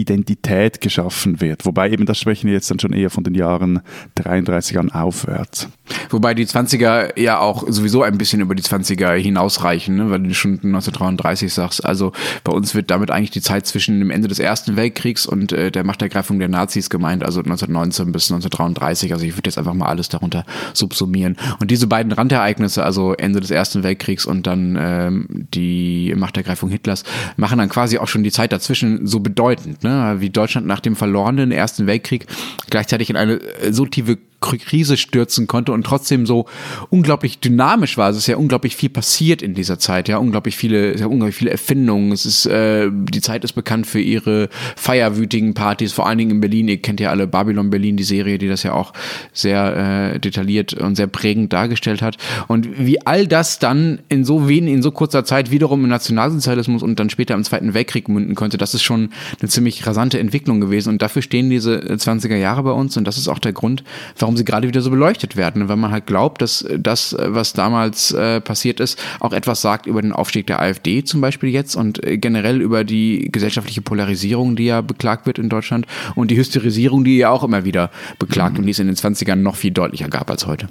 [0.00, 1.66] Identität geschaffen wird.
[1.66, 3.80] Wobei eben das sprechen wir jetzt dann schon eher von den Jahren
[4.16, 5.68] 33 an aufwärts.
[6.10, 10.10] Wobei die 20er ja auch sowieso ein bisschen über die 20er hinausreichen, ne?
[10.10, 11.84] weil du schon 1933 sagst.
[11.84, 12.12] Also
[12.44, 15.70] bei uns wird damit eigentlich die Zeit zwischen dem Ende des Ersten Weltkriegs und äh,
[15.70, 19.12] der Machtergreifung der Nazis gemeint, also 1919 bis 1933.
[19.12, 21.36] Also ich würde jetzt einfach mal alles darunter subsumieren.
[21.60, 27.04] Und diese beiden Randereignisse, also Ende des Ersten Weltkriegs und dann ähm, die Machtergreifung Hitlers,
[27.36, 30.20] machen dann quasi auch schon die Zeit dazwischen so bedeutend, ne?
[30.20, 32.26] wie Deutschland nach dem verlorenen Ersten Weltkrieg
[32.70, 36.46] gleichzeitig in eine äh, so tiefe Krise stürzen konnte und trotzdem so
[36.90, 38.10] unglaublich dynamisch war.
[38.10, 41.50] Es ist ja unglaublich viel passiert in dieser Zeit, ja, unglaublich viele, ja, unglaublich viele
[41.50, 42.12] Erfindungen.
[42.12, 46.40] Es ist, äh, die Zeit ist bekannt für ihre feierwütigen Partys, vor allen Dingen in
[46.40, 46.68] Berlin.
[46.68, 48.92] Ihr kennt ja alle Babylon Berlin, die Serie, die das ja auch
[49.32, 52.16] sehr äh, detailliert und sehr prägend dargestellt hat.
[52.46, 56.82] Und wie all das dann in so wenig, in so kurzer Zeit wiederum im Nationalsozialismus
[56.82, 60.60] und dann später im Zweiten Weltkrieg münden konnte, das ist schon eine ziemlich rasante Entwicklung
[60.60, 60.90] gewesen.
[60.90, 62.96] Und dafür stehen diese 20er Jahre bei uns.
[62.96, 63.82] Und das ist auch der Grund,
[64.18, 65.68] warum sie gerade wieder so beleuchtet werden.
[65.68, 70.02] Weil man halt glaubt, dass das, was damals äh, passiert ist, auch etwas sagt über
[70.02, 74.66] den Aufstieg der AfD zum Beispiel jetzt und äh, generell über die gesellschaftliche Polarisierung, die
[74.66, 78.64] ja beklagt wird in Deutschland und die Hysterisierung, die ja auch immer wieder beklagt und
[78.64, 80.68] die es in den 20ern noch viel deutlicher gab als heute.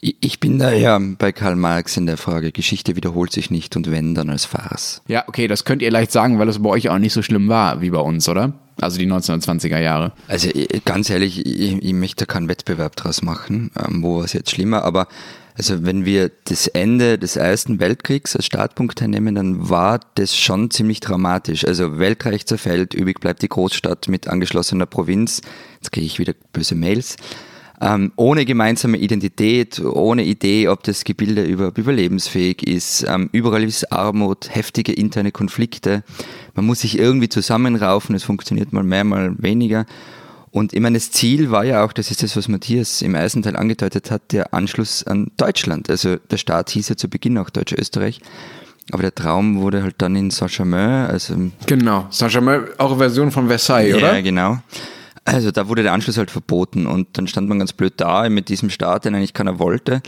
[0.00, 3.76] Ich ich bin da ja bei Karl Marx in der Frage, Geschichte wiederholt sich nicht
[3.76, 5.02] und wenn, dann als Farce.
[5.08, 7.48] Ja, okay, das könnt ihr leicht sagen, weil es bei euch auch nicht so schlimm
[7.48, 8.52] war wie bei uns, oder?
[8.80, 10.12] Also die 1920er Jahre.
[10.28, 14.32] Also ich- ganz ehrlich, ich, ich möchte keinen Wettbewerb draus machen, ähm, wo war es
[14.32, 15.06] jetzt schlimmer, aber
[15.56, 20.72] also wenn wir das Ende des Ersten Weltkriegs als Startpunkt hernehmen, dann war das schon
[20.72, 21.64] ziemlich dramatisch.
[21.64, 25.42] Also Weltreich zerfällt, übrig bleibt die Großstadt mit angeschlossener Provinz.
[25.76, 27.16] Jetzt kriege ich wieder böse Mails.
[27.80, 33.04] Ähm, ohne gemeinsame Identität, ohne Idee, ob das Gebilde überhaupt überlebensfähig ist.
[33.08, 36.04] Ähm, überall ist Armut, heftige interne Konflikte.
[36.54, 39.86] Man muss sich irgendwie zusammenraufen, es funktioniert mal mehr, mal weniger.
[40.52, 43.42] Und ich meine, das Ziel war ja auch, das ist das, was Matthias im ersten
[43.42, 45.90] Teil angedeutet hat, der Anschluss an Deutschland.
[45.90, 48.20] Also der Staat hieß ja zu Beginn auch Deutsch-Österreich.
[48.92, 51.34] Aber der Traum wurde halt dann in Saint-Germain, also
[51.66, 52.06] Genau.
[52.10, 54.14] Saint-Germain, auch eine Version von Versailles, oder?
[54.14, 54.58] ja, genau.
[55.24, 58.48] Also da wurde der Anschluss halt verboten und dann stand man ganz blöd da mit
[58.48, 60.02] diesem Staat, den eigentlich keiner wollte.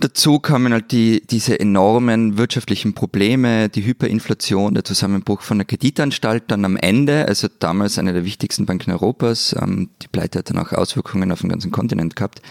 [0.00, 6.44] Dazu kamen halt die, diese enormen wirtschaftlichen Probleme, die Hyperinflation, der Zusammenbruch von der Kreditanstalt
[6.48, 9.56] dann am Ende, also damals eine der wichtigsten Banken Europas.
[9.60, 12.42] Ähm, die Pleite hat dann auch Auswirkungen auf den ganzen Kontinent gehabt.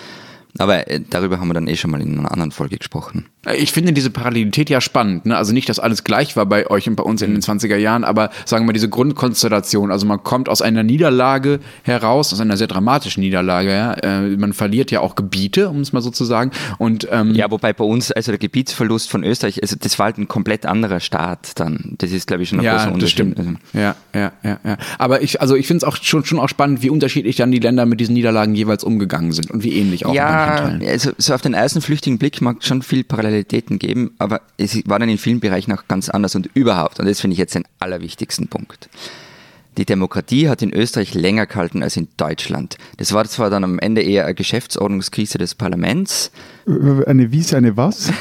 [0.59, 3.25] Aber äh, darüber haben wir dann eh schon mal in einer anderen Folge gesprochen.
[3.55, 5.25] Ich finde diese Parallelität ja spannend.
[5.25, 5.37] Ne?
[5.37, 8.03] Also nicht, dass alles gleich war bei euch und bei uns in den 20er Jahren,
[8.03, 9.91] aber sagen wir mal diese Grundkonstellation.
[9.91, 13.71] Also man kommt aus einer Niederlage heraus, aus einer sehr dramatischen Niederlage.
[13.71, 13.93] Ja?
[13.93, 16.51] Äh, man verliert ja auch Gebiete, um es mal so zu sagen.
[16.77, 20.17] Und ähm, Ja, wobei bei uns, also der Gebietsverlust von Österreich, also das war halt
[20.17, 21.95] ein komplett anderer Staat dann.
[21.99, 23.13] Das ist, glaube ich, schon ein großer Ja, das Unterschied.
[23.13, 23.39] stimmt.
[23.39, 24.77] Also, Ja, ja, ja, ja.
[24.97, 27.59] Aber ich, also ich finde es auch schon, schon auch spannend, wie unterschiedlich dann die
[27.59, 30.15] Länder mit diesen Niederlagen jeweils umgegangen sind und wie ähnlich auch in
[30.47, 30.87] Ja, Teilen.
[30.87, 34.81] also so auf den ersten flüchtigen Blick mag es schon viel Parallelitäten geben, aber es
[34.87, 37.55] war dann in vielen Bereichen auch ganz anders und überhaupt, und das finde ich jetzt
[37.55, 38.89] den allerwichtigsten Punkt.
[39.77, 42.77] Die Demokratie hat in Österreich länger gehalten als in Deutschland.
[42.97, 46.31] Das war zwar dann am Ende eher eine Geschäftsordnungskrise des Parlaments,
[47.05, 48.11] Eine Wiese, eine was?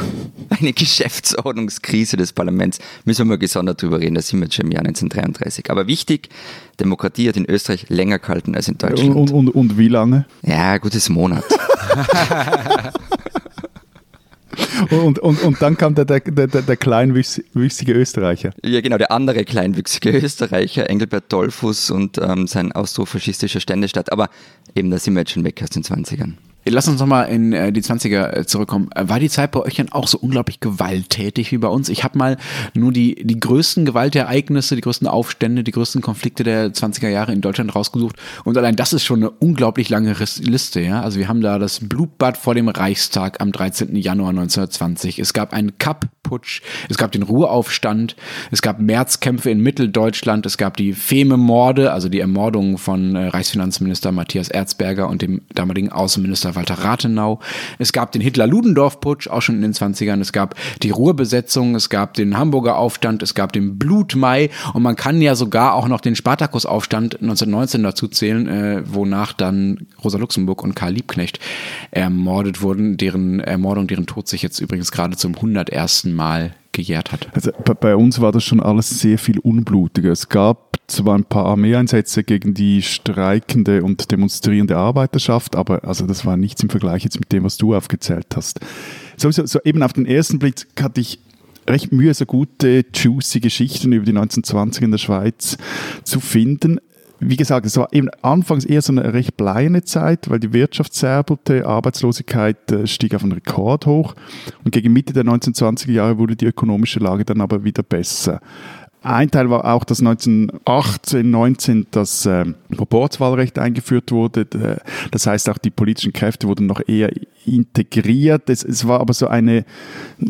[0.50, 2.78] eine Geschäftsordnungskrise des Parlaments.
[3.04, 5.70] Müssen wir mal gesondert drüber reden, da sind wir jetzt schon im Jahr 1933.
[5.70, 6.30] Aber wichtig,
[6.80, 9.14] Demokratie hat in Österreich länger gehalten als in Deutschland.
[9.14, 10.26] Und, und, und wie lange?
[10.42, 11.44] Ja, gutes Monat.
[14.90, 18.52] Und, und, und dann kam der, der, der, der kleinwüchsige Österreicher.
[18.62, 24.12] Ja, genau, der andere kleinwüchsige Österreicher, Engelbert Dollfuß und ähm, sein austrofaschistischer Ständestaat.
[24.12, 24.28] Aber
[24.74, 26.34] eben, da sind wir jetzt schon weg aus den 20ern.
[26.66, 28.88] Lass uns nochmal in äh, die 20er äh, zurückkommen.
[28.94, 31.90] Äh, war die Zeit bei euch dann auch so unglaublich gewalttätig wie bei uns?
[31.90, 32.38] Ich habe mal
[32.72, 37.42] nur die, die größten Gewaltereignisse, die größten Aufstände, die größten Konflikte der 20er Jahre in
[37.42, 38.16] Deutschland rausgesucht.
[38.44, 40.80] Und allein das ist schon eine unglaublich lange Liste.
[40.80, 41.02] Ja?
[41.02, 43.94] Also wir haben da das Blutbad vor dem Reichstag am 13.
[43.96, 45.18] Januar 1920.
[45.18, 48.16] Es gab einen Kapp-Putsch, es gab den Ruhraufstand,
[48.50, 54.48] es gab Märzkämpfe in Mitteldeutschland, es gab die Feme-Morde, also die Ermordung von Reichsfinanzminister Matthias
[54.48, 57.40] Erzberger und dem damaligen Außenminister Walter Rathenau.
[57.78, 60.20] Es gab den Hitler-Ludendorff-Putsch, auch schon in den 20ern.
[60.20, 64.96] Es gab die Ruhrbesetzung, es gab den Hamburger Aufstand, es gab den Blutmai und man
[64.96, 70.62] kann ja sogar auch noch den Spartakus-Aufstand 1919 dazu zählen, äh, wonach dann Rosa Luxemburg
[70.62, 71.38] und Karl Liebknecht
[71.90, 76.04] ermordet wurden, deren Ermordung, deren Tod sich jetzt übrigens gerade zum 101.
[76.04, 77.28] Mal gejährt hat.
[77.32, 80.12] Also bei uns war das schon alles sehr viel unblutiger.
[80.12, 86.26] Es gab zwar ein paar Armeeeinsätze gegen die streikende und demonstrierende Arbeiterschaft, aber also das
[86.26, 88.60] war nichts im Vergleich jetzt mit dem, was du aufgezählt hast.
[89.16, 91.18] Sowieso, so eben auf den ersten Blick hatte ich
[91.66, 95.56] recht Mühe, so gute, juicy Geschichten über die 1920er in der Schweiz
[96.04, 96.80] zu finden
[97.20, 100.94] wie gesagt, es war eben anfangs eher so eine recht bleine Zeit, weil die Wirtschaft
[100.94, 104.14] zerbelte, Arbeitslosigkeit äh, stieg auf einen Rekord hoch
[104.64, 108.40] und gegen Mitte der 1920er Jahre wurde die ökonomische Lage dann aber wieder besser.
[109.04, 114.46] Ein Teil war auch, dass 1918, 19 das äh, Proporzwahlrecht eingeführt wurde.
[115.10, 117.12] Das heißt, auch die politischen Kräfte wurden noch eher
[117.44, 118.48] integriert.
[118.48, 119.66] Es, es war aber so eine,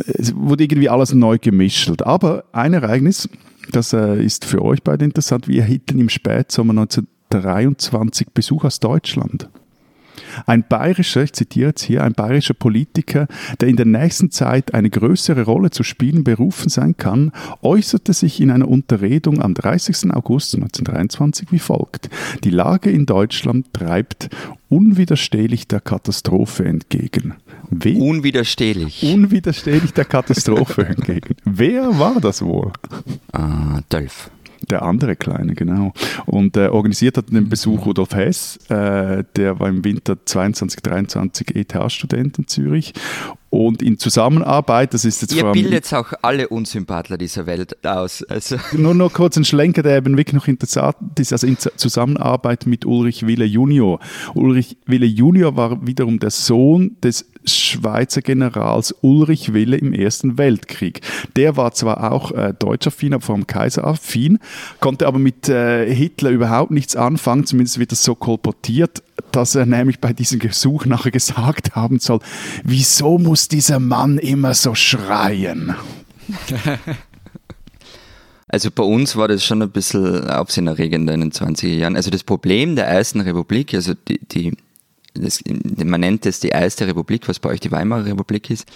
[0.06, 2.04] es wurde irgendwie alles neu gemischelt.
[2.04, 3.28] Aber ein Ereignis,
[3.70, 5.46] das äh, ist für euch beide interessant.
[5.46, 9.48] Wir erhielten im Spätsommer 1923 Besuch aus Deutschland.
[10.46, 13.27] Ein bayerischer, ich zitiere jetzt hier, ein bayerischer Politiker,
[13.61, 18.40] der in der nächsten Zeit eine größere Rolle zu spielen berufen sein kann, äußerte sich
[18.40, 20.12] in einer Unterredung am 30.
[20.12, 22.11] August 1923 wie folgt.
[22.44, 24.29] Die Lage in Deutschland treibt
[24.68, 27.35] unwiderstehlich der Katastrophe entgegen.
[27.70, 27.96] Wer?
[27.96, 29.03] Unwiderstehlich.
[29.03, 31.37] Unwiderstehlich der Katastrophe entgegen.
[31.44, 32.72] Wer war das wohl?
[33.37, 34.31] Uh, Dolph.
[34.70, 35.92] Der andere Kleine, genau.
[36.27, 41.57] Und äh, organisiert hat den Besuch Rudolf Hess, äh, der war im Winter 22, 23
[41.57, 42.94] ETH-Student in Zürich
[43.55, 48.24] und in Zusammenarbeit, das ist jetzt Ihr vor bildet auch alle Unsympathler dieser Welt aus.
[48.24, 48.57] Also.
[48.72, 52.85] Nur noch kurz ein Schlenker, der eben wirklich noch interessant ist, also in Zusammenarbeit mit
[52.85, 54.00] Ulrich Wille Junior.
[54.35, 61.00] Ulrich Wille Junior war wiederum der Sohn des Schweizer Generals Ulrich Wille im Ersten Weltkrieg.
[61.37, 64.38] Der war zwar auch äh, deutschaffin, aber vom Kaiser affin,
[64.80, 69.02] konnte aber mit äh, Hitler überhaupt nichts anfangen, zumindest wird das so kolportiert,
[69.33, 72.20] dass er nämlich bei diesem Gesuch nachher gesagt haben soll,
[72.62, 75.74] wieso muss dieser Mann immer so schreien?
[78.46, 81.96] Also bei uns war das schon ein bisschen aufsehenerregender in den 20er Jahren.
[81.96, 84.57] Also das Problem der Ersten Republik, also die, die
[85.14, 85.40] das,
[85.85, 88.66] man nennt es die Erste Republik, was bei euch die Weimarer Republik ist.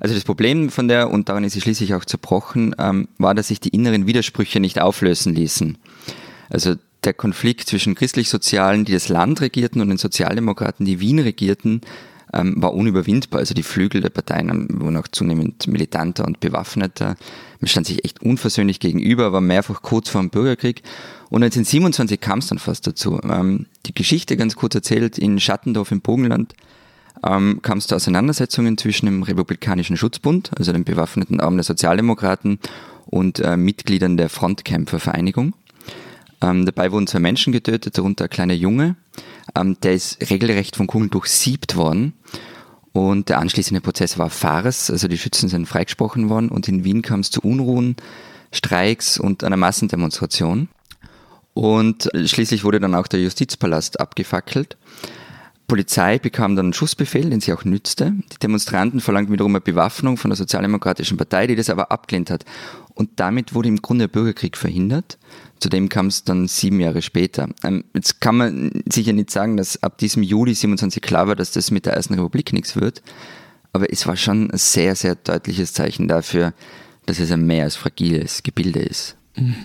[0.00, 3.48] Also das Problem von der, und daran ist sie schließlich auch zerbrochen, ähm, war, dass
[3.48, 5.78] sich die inneren Widersprüche nicht auflösen ließen.
[6.50, 11.80] Also der Konflikt zwischen christlich-sozialen, die das Land regierten, und den Sozialdemokraten, die Wien regierten,
[12.32, 13.40] ähm, war unüberwindbar.
[13.40, 17.16] Also die Flügel der Parteien wurden auch zunehmend militanter und bewaffneter.
[17.60, 20.82] Man stand sich echt unversöhnlich gegenüber, war mehrfach kurz vor dem Bürgerkrieg.
[21.30, 23.20] Und 1927 kam es dann fast dazu.
[23.22, 26.54] Ähm, die Geschichte ganz kurz erzählt, in Schattendorf im Bogenland
[27.26, 32.58] ähm, kam es zu Auseinandersetzungen zwischen dem Republikanischen Schutzbund, also dem bewaffneten Arm der Sozialdemokraten,
[33.06, 35.54] und äh, Mitgliedern der Frontkämpfervereinigung.
[36.40, 38.96] Ähm, dabei wurden zwei Menschen getötet, darunter ein kleiner Junge.
[39.54, 42.14] Ähm, der ist regelrecht von Kugeln durchsiebt worden.
[42.92, 47.02] Und der anschließende Prozess war Farce, also die Schützen sind freigesprochen worden und in Wien
[47.02, 47.96] kam es zu Unruhen,
[48.50, 50.68] Streiks und einer Massendemonstration.
[51.54, 54.76] Und schließlich wurde dann auch der Justizpalast abgefackelt.
[55.68, 58.14] Polizei bekam dann einen Schussbefehl, den sie auch nützte.
[58.32, 62.46] Die Demonstranten verlangten wiederum eine Bewaffnung von der Sozialdemokratischen Partei, die das aber abgelehnt hat.
[62.94, 65.18] Und damit wurde im Grunde der Bürgerkrieg verhindert.
[65.60, 67.48] Zudem kam es dann sieben Jahre später.
[67.64, 71.52] Ähm, jetzt kann man sicher nicht sagen, dass ab diesem Juli 27 klar war, dass
[71.52, 73.02] das mit der Ersten Republik nichts wird.
[73.72, 76.54] Aber es war schon ein sehr, sehr deutliches Zeichen dafür,
[77.06, 79.17] dass es ein mehr als fragiles Gebilde ist.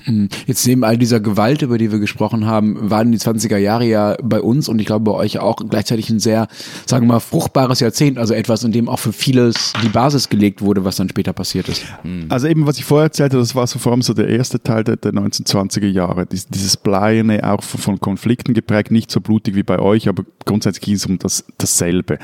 [0.06, 0.30] Mhm.
[0.46, 4.16] Jetzt neben all dieser Gewalt, über die wir gesprochen haben, waren die 20er Jahre ja
[4.24, 6.48] bei uns und ich glaube bei euch auch gleichzeitig ein sehr,
[6.86, 10.62] sagen wir mal, fruchtbares Jahrzehnt, also etwas, in dem auch für vieles die Basis gelegt
[10.62, 11.84] wurde, was dann später passiert ist.
[12.04, 12.26] Mhm.
[12.30, 14.84] Also eben, was ich vorher erzählte, das war so vor allem so der erste Teil
[14.84, 19.64] der, der 1920er Jahre, Dies, dieses Bleierne, auch von Konflikten geprägt, nicht so blutig wie
[19.64, 22.20] bei euch, aber grundsätzlich ging es um das, dasselbe.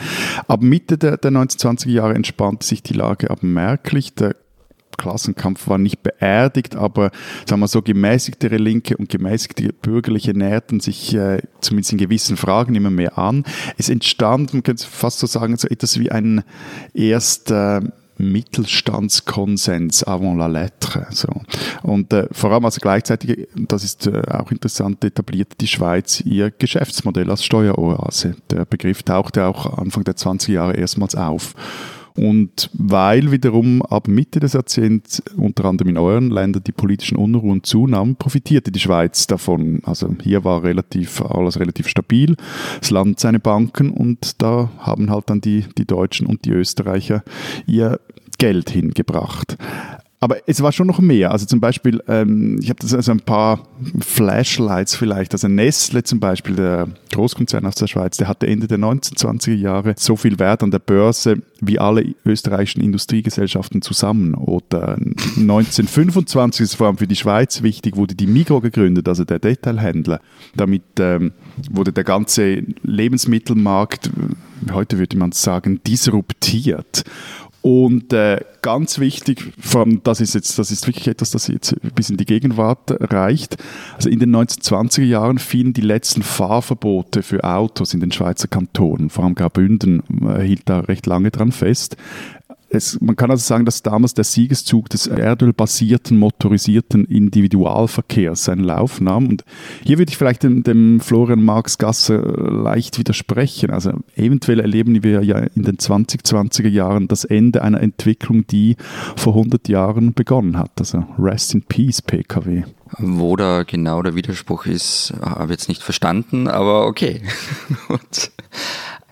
[0.47, 4.13] Ab Mitte der, der 1920er Jahre entspannte sich die Lage aber merklich.
[4.15, 4.35] Der
[4.99, 7.09] Klassenkampf war nicht beerdigt, aber
[7.47, 12.75] sagen wir so gemäßigtere Linke und gemäßigte Bürgerliche näherten sich äh, zumindest in gewissen Fragen
[12.75, 13.43] immer mehr an.
[13.77, 16.43] Es entstand, man könnte fast so sagen, so etwas wie ein
[16.93, 17.81] erster
[18.19, 21.07] Mittelstandskonsens avant la lettre.
[21.11, 21.29] So.
[21.81, 26.51] Und äh, vor allem also gleichzeitig, das ist äh, auch interessant, etablierte die Schweiz ihr
[26.51, 28.35] Geschäftsmodell als Steueroase.
[28.51, 31.55] Der Begriff tauchte auch Anfang der 20er Jahre erstmals auf.
[32.15, 37.63] Und weil wiederum ab Mitte des Jahrzehnts unter anderem in euren Ländern die politischen Unruhen
[37.63, 39.81] zunahmen, profitierte die Schweiz davon.
[39.83, 42.35] Also hier war relativ alles relativ stabil,
[42.79, 47.23] das Land seine Banken und da haben halt dann die, die Deutschen und die Österreicher
[47.65, 47.99] ihr
[48.37, 49.57] Geld hingebracht.
[50.21, 51.31] Aber es war schon noch mehr.
[51.31, 53.63] Also zum Beispiel, ähm, ich habe also ein paar
[54.01, 55.31] Flashlights vielleicht.
[55.31, 59.93] Also Nestle zum Beispiel, der Großkonzern aus der Schweiz, der hatte Ende der 1920er Jahre
[59.97, 64.35] so viel Wert an der Börse wie alle österreichischen Industriegesellschaften zusammen.
[64.35, 64.97] Oder
[65.37, 70.19] 1925 ist vor allem für die Schweiz wichtig, wurde die Migro gegründet, also der Detailhändler.
[70.53, 71.31] Damit ähm,
[71.71, 74.11] wurde der ganze Lebensmittelmarkt,
[74.73, 77.05] heute würde man sagen, disruptiert.
[77.61, 81.75] Und äh, ganz wichtig, vor allem das ist jetzt, das ist wirklich etwas, das jetzt
[81.93, 83.57] bis in die Gegenwart reicht.
[83.95, 89.09] Also in den 1920er Jahren fielen die letzten Fahrverbote für Autos in den Schweizer Kantonen.
[89.09, 91.97] Vor allem Graubünden äh, hielt da recht lange dran fest.
[92.69, 99.01] Es, man kann also sagen, dass damals der Siegeszug des erdölbasierten, motorisierten Individualverkehrs seinen Lauf
[99.01, 99.27] nahm.
[99.27, 99.43] Und
[99.83, 103.71] hier würde ich vielleicht dem, dem Florian Marx Gasser leicht widersprechen.
[103.71, 108.75] Also eventuell erleben wir ja in den 2020er Jahren das Ende einer Entwicklung, die
[109.15, 110.71] vor 100 Jahren begonnen hat.
[110.77, 112.63] Also Rest in Peace, PKW.
[112.97, 117.21] Wo da genau der Widerspruch ist, habe ich jetzt nicht verstanden, aber okay.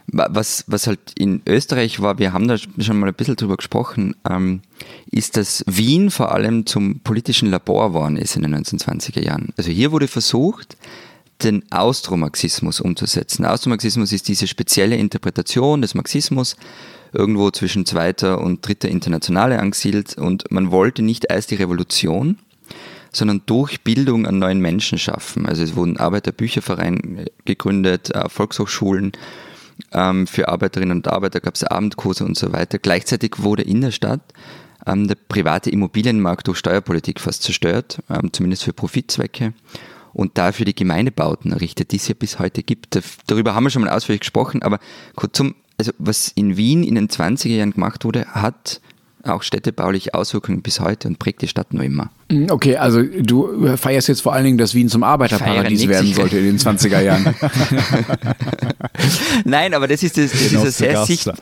[0.10, 4.16] Was, was halt in Österreich war, wir haben da schon mal ein bisschen drüber gesprochen,
[4.30, 4.62] ähm,
[5.12, 9.50] ist, dass Wien vor allem zum politischen Labor geworden ist in den 1920er Jahren.
[9.58, 10.78] Also hier wurde versucht,
[11.44, 13.46] den Austromarxismus umzusetzen.
[13.46, 16.56] Austromarxismus ist diese spezielle Interpretation des Marxismus,
[17.14, 22.38] irgendwo zwischen zweiter und dritter Internationale angesiedelt und man wollte nicht erst die Revolution,
[23.12, 25.46] sondern durch Bildung an neuen Menschen schaffen.
[25.46, 29.14] Also es wurden Arbeiterbüchervereine gegründet, äh, Volkshochschulen
[29.92, 32.80] ähm, für Arbeiterinnen und Arbeiter gab es Abendkurse und so weiter.
[32.80, 34.22] Gleichzeitig wurde in der Stadt
[34.86, 39.54] ähm, der private Immobilienmarkt durch Steuerpolitik fast zerstört, ähm, zumindest für Profitzwecke.
[40.14, 43.00] Und dafür die Gemeindebauten errichtet, die es ja bis heute gibt.
[43.28, 44.80] Darüber haben wir schon mal ausführlich gesprochen, aber
[45.16, 48.82] kurzum, also was in Wien in den 20er Jahren gemacht wurde, hat
[49.30, 52.10] auch städtebauliche Auswirkungen bis heute und prägt die Stadt noch immer.
[52.32, 56.38] Mm, okay, also du feierst jetzt vor allen Dingen, dass Wien zum Arbeiterparadies werden sollte
[56.38, 57.36] in den 20er Jahren.
[59.46, 61.36] Nein, aber das ist, das, das ist ein sehr sichtbar.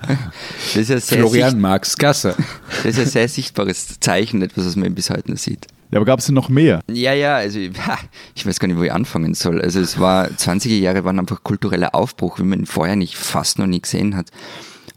[0.76, 2.36] Das ist Florian Sicht Marx Gasse.
[2.84, 5.67] Das ist ein sehr sichtbares Zeichen, etwas, was man bis heute noch sieht.
[5.91, 6.82] Ja, aber gab es denn noch mehr?
[6.91, 9.62] Ja, ja, also ich weiß gar nicht, wo ich anfangen soll.
[9.62, 13.60] Also es war, 20er Jahre waren einfach kultureller Aufbruch, wie man ihn vorher nicht fast
[13.60, 14.28] noch nie gesehen hat.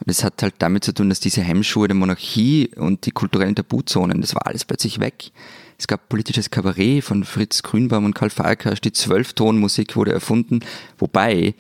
[0.09, 4.21] Es hat halt damit zu tun, dass diese Hemmschuhe der Monarchie und die kulturellen Tabuzonen,
[4.21, 5.31] das war alles plötzlich weg.
[5.79, 10.61] Es gab politisches Kabarett von Fritz Grünbaum und Karl Falkasch, die Zwölftonmusik wurde erfunden,
[10.99, 11.55] wobei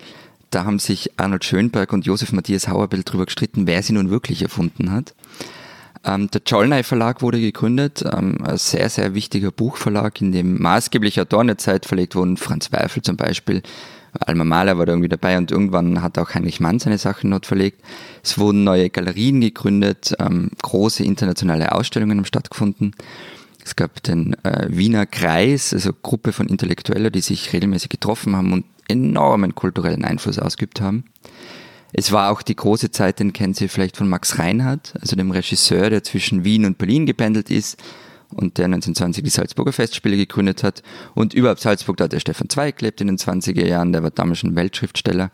[0.50, 4.42] da haben sich Arnold Schönberg und Josef Matthias Hauerbell darüber gestritten, wer sie nun wirklich
[4.42, 5.14] erfunden hat.
[6.04, 11.20] Ähm, der Czollnay Verlag wurde gegründet, ähm, ein sehr, sehr wichtiger Buchverlag, in dem maßgeblich
[11.20, 13.62] Autoren der Zeit verlegt wurden, Franz Weifel zum Beispiel,
[14.12, 17.46] Alma Mahler war da irgendwie dabei und irgendwann hat auch Heinrich Mann seine Sachen dort
[17.46, 17.82] verlegt.
[18.22, 22.94] Es wurden neue Galerien gegründet, ähm, große internationale Ausstellungen haben stattgefunden.
[23.64, 28.52] Es gab den äh, Wiener Kreis, also Gruppe von Intellektuellen, die sich regelmäßig getroffen haben
[28.52, 31.04] und enormen kulturellen Einfluss ausgeübt haben.
[31.92, 35.30] Es war auch die große Zeit, den kennen Sie vielleicht von Max Reinhardt, also dem
[35.30, 37.82] Regisseur, der zwischen Wien und Berlin gependelt ist
[38.34, 40.82] und der 1920 die Salzburger Festspiele gegründet hat.
[41.14, 44.10] Und überhaupt Salzburg, da hat der Stefan Zweig gelebt in den 20er Jahren, der war
[44.10, 45.30] damals schon Weltschriftsteller.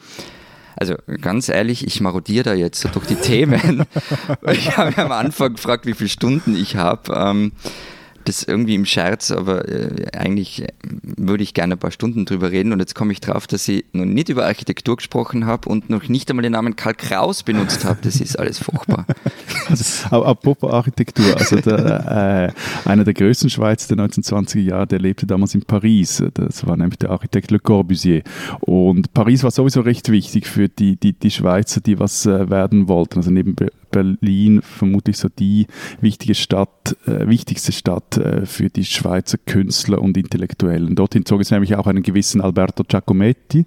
[0.76, 3.84] Also ganz ehrlich, ich marodiere da jetzt durch die Themen.
[4.50, 7.12] ich habe am Anfang gefragt, wie viele Stunden ich habe.
[7.14, 7.52] Ähm,
[8.24, 10.66] das irgendwie im Scherz, aber äh, eigentlich
[11.02, 13.84] würde ich gerne ein paar Stunden drüber reden und jetzt komme ich drauf, dass ich
[13.92, 17.84] noch nicht über Architektur gesprochen habe und noch nicht einmal den Namen Karl Kraus benutzt
[17.84, 17.98] habe.
[18.02, 19.06] Das ist alles furchtbar.
[20.10, 22.52] Apropos Architektur, also der,
[22.84, 26.22] äh, einer der größten Schweizer der 1920er Jahre, der lebte damals in Paris.
[26.34, 28.22] Das war nämlich der Architekt Le Corbusier.
[28.60, 32.88] Und Paris war sowieso recht wichtig für die, die, die Schweizer, die was äh, werden
[32.88, 33.18] wollten.
[33.18, 33.56] Also neben
[33.94, 35.68] Berlin vermutlich so die
[36.00, 40.96] wichtige Stadt, äh, wichtigste Stadt äh, für die Schweizer Künstler und Intellektuellen.
[40.96, 43.64] Dorthin zog es nämlich auch einen gewissen Alberto Giacometti,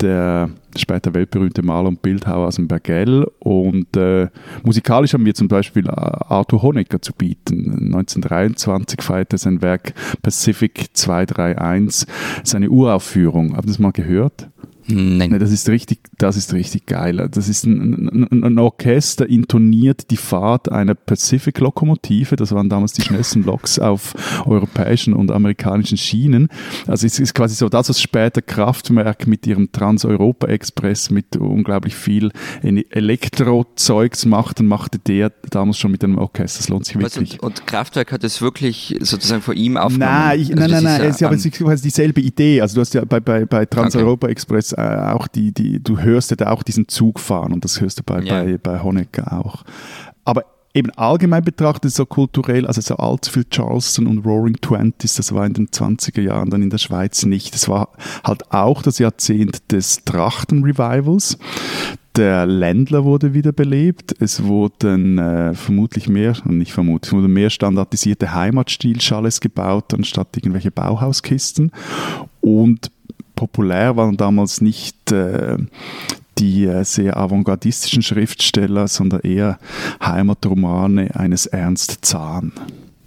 [0.00, 3.24] der später weltberühmte Maler und Bildhauer aus dem Bergell.
[3.38, 4.28] Und äh,
[4.64, 7.70] musikalisch haben wir zum Beispiel äh, Arthur Honecker zu bieten.
[7.94, 12.08] 1923 feierte sein Werk Pacific 231
[12.42, 13.56] seine Uraufführung.
[13.56, 14.48] Haben Sie das mal gehört?
[14.86, 15.30] Nein.
[15.30, 17.28] Nee, das ist richtig, das ist richtig geil.
[17.30, 22.36] Das ist ein, ein, ein Orchester intoniert die Fahrt einer Pacific-Lokomotive.
[22.36, 24.14] Das waren damals die schnellsten Loks auf
[24.46, 26.48] europäischen und amerikanischen Schienen.
[26.86, 32.32] Also es ist quasi so das, was später Kraftwerk mit ihrem Trans-Europa-Express mit unglaublich viel
[32.62, 36.58] Elektrozeugs macht, dann machte der damals schon mit einem Orchester.
[36.58, 37.40] Das lohnt sich wirklich.
[37.40, 40.12] und, und, Kraftwerk hat es wirklich sozusagen vor ihm aufgenommen?
[40.12, 41.10] Nein, ich, also nein, nein, nein.
[41.10, 42.60] Es ist ja dieselbe Idee.
[42.60, 44.80] Also du hast ja bei, bei, bei Trans-Europa-Express äh,
[45.12, 48.02] auch die, die, du hörst ja da auch diesen Zug fahren und das hörst du
[48.02, 48.42] bei, ja.
[48.42, 49.64] bei, bei Honecker auch.
[50.24, 50.44] Aber
[50.74, 55.46] eben allgemein betrachtet so kulturell, also so allzu viel Charleston und Roaring Twenties, das war
[55.46, 57.54] in den 20er Jahren dann in der Schweiz nicht.
[57.54, 57.88] Das war
[58.24, 61.38] halt auch das Jahrzehnt des Trachten-Revivals.
[62.16, 64.14] Der Ländler wurde wiederbelebt.
[64.20, 71.72] Es wurden äh, vermutlich mehr, nicht vermutlich, wurden mehr standardisierte Heimatstilschales gebaut, anstatt irgendwelche Bauhauskisten.
[72.42, 72.90] Und
[73.42, 75.56] populär waren damals nicht äh,
[76.38, 79.58] die äh, sehr avantgardistischen Schriftsteller, sondern eher
[80.00, 82.52] Heimatromane eines Ernst Zahn.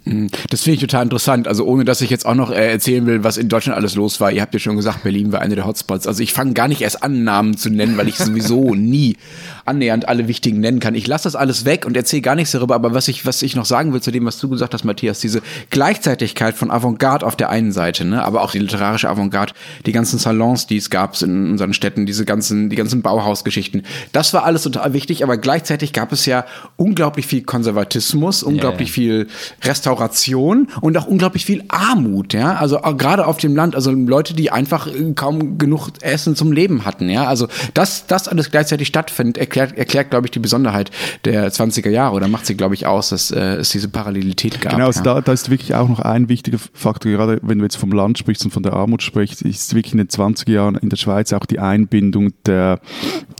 [0.06, 0.28] Mhm.
[0.50, 1.48] Das finde ich total interessant.
[1.48, 4.20] Also ohne, dass ich jetzt auch noch äh, erzählen will, was in Deutschland alles los
[4.20, 4.30] war.
[4.30, 6.06] Ihr habt ja schon gesagt, Berlin war einer der Hotspots.
[6.06, 9.16] Also ich fange gar nicht erst an, Namen zu nennen, weil ich sowieso nie
[9.64, 10.94] annähernd alle wichtigen nennen kann.
[10.94, 12.76] Ich lasse das alles weg und erzähle gar nichts darüber.
[12.76, 15.18] Aber was ich, was ich noch sagen will zu dem, was du gesagt hast, Matthias,
[15.18, 19.54] diese Gleichzeitigkeit von Avantgarde auf der einen Seite, ne, aber auch die literarische Avantgarde,
[19.86, 23.82] die ganzen Salons, die es gab in unseren Städten, diese ganzen, die ganzen Bauhausgeschichten.
[24.12, 26.44] Das war alles total wichtig, aber gleichzeitig gab es ja
[26.76, 28.94] unglaublich viel Konservatismus, unglaublich ja.
[28.94, 29.28] viel
[29.64, 32.56] Restaurant Restauration und auch unglaublich viel Armut, ja.
[32.56, 36.84] Also gerade auf dem Land, also Leute, die einfach äh, kaum genug Essen zum Leben
[36.84, 37.24] hatten, ja.
[37.24, 40.90] Also dass das alles gleichzeitig stattfindet, erklärt, erklärt glaube ich, die Besonderheit
[41.24, 44.72] der 20er Jahre oder macht sie, glaube ich, aus, dass äh, es diese Parallelität gab.
[44.72, 45.14] Genau, also ja.
[45.14, 48.18] da, da ist wirklich auch noch ein wichtiger Faktor, gerade wenn du jetzt vom Land
[48.18, 51.32] sprichst und von der Armut sprichst, ist wirklich in den 20er Jahren in der Schweiz
[51.32, 52.80] auch die Einbindung der,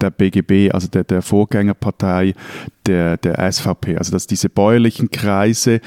[0.00, 2.34] der BGB, also der, der Vorgängerpartei
[2.86, 5.80] der, der SVP, also dass diese bäuerlichen Kreise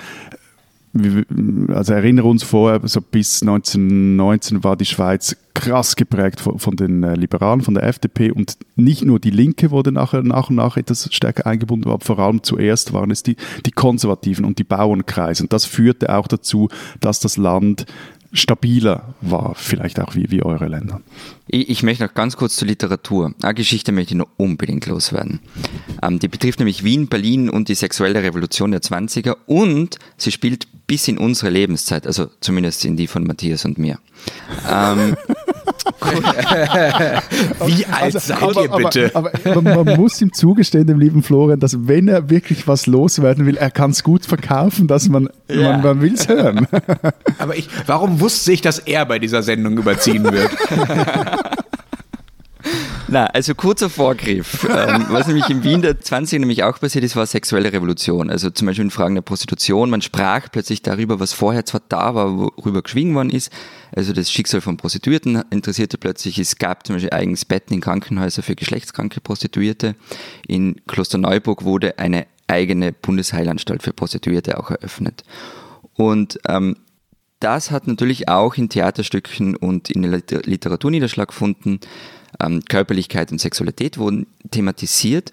[1.74, 7.04] also erinnere uns vor, so bis 1919 war die Schweiz krass geprägt von, von, den
[7.04, 10.78] äh, Liberalen, von der FDP und nicht nur die Linke wurde nachher nach und nach
[10.78, 13.36] etwas stärker eingebunden, aber vor allem zuerst waren es die,
[13.66, 15.44] die Konservativen und die Bauernkreise.
[15.44, 16.70] Und das führte auch dazu,
[17.02, 17.86] dass das Land
[18.32, 21.02] stabiler war, vielleicht auch wie, wie eure Länder.
[21.48, 23.34] Ich, ich möchte noch ganz kurz zur Literatur.
[23.42, 25.40] Eine Geschichte möchte ich noch unbedingt loswerden.
[26.02, 30.68] Ähm, die betrifft nämlich Wien, Berlin und die sexuelle Revolution der 20er und sie spielt
[30.88, 34.00] bis in unsere Lebenszeit, also zumindest in die von Matthias und mir.
[34.70, 35.16] Ähm,
[37.66, 39.12] Wie alt also, seid aber, ihr bitte?
[39.14, 43.46] Aber, aber, man muss ihm zugestehen, dem lieben Florian, dass wenn er wirklich was loswerden
[43.46, 45.74] will, er kann es gut verkaufen, dass man, ja.
[45.74, 46.68] man, man will es hören.
[47.38, 50.52] Aber ich, warum wusste ich, dass er bei dieser Sendung überziehen wird?
[53.12, 54.68] Na, also kurzer Vorgriff.
[54.70, 58.30] Ähm, was nämlich in Wien der 20 nämlich auch passiert ist, war sexuelle Revolution.
[58.30, 59.90] Also zum Beispiel in Fragen der Prostitution.
[59.90, 63.52] Man sprach plötzlich darüber, was vorher zwar da war, worüber geschwiegen worden ist.
[63.96, 66.38] Also das Schicksal von Prostituierten interessierte plötzlich.
[66.38, 69.96] Es gab zum Beispiel eigens Betten in Krankenhäusern für geschlechtskranke Prostituierte.
[70.48, 75.24] In Klosterneuburg wurde eine eigene Bundesheilanstalt für Prostituierte auch eröffnet.
[75.96, 76.76] Und ähm,
[77.40, 81.80] das hat natürlich auch in Theaterstücken und in der Literatur Niederschlag gefunden.
[82.40, 85.32] Ähm, Körperlichkeit und Sexualität wurden thematisiert.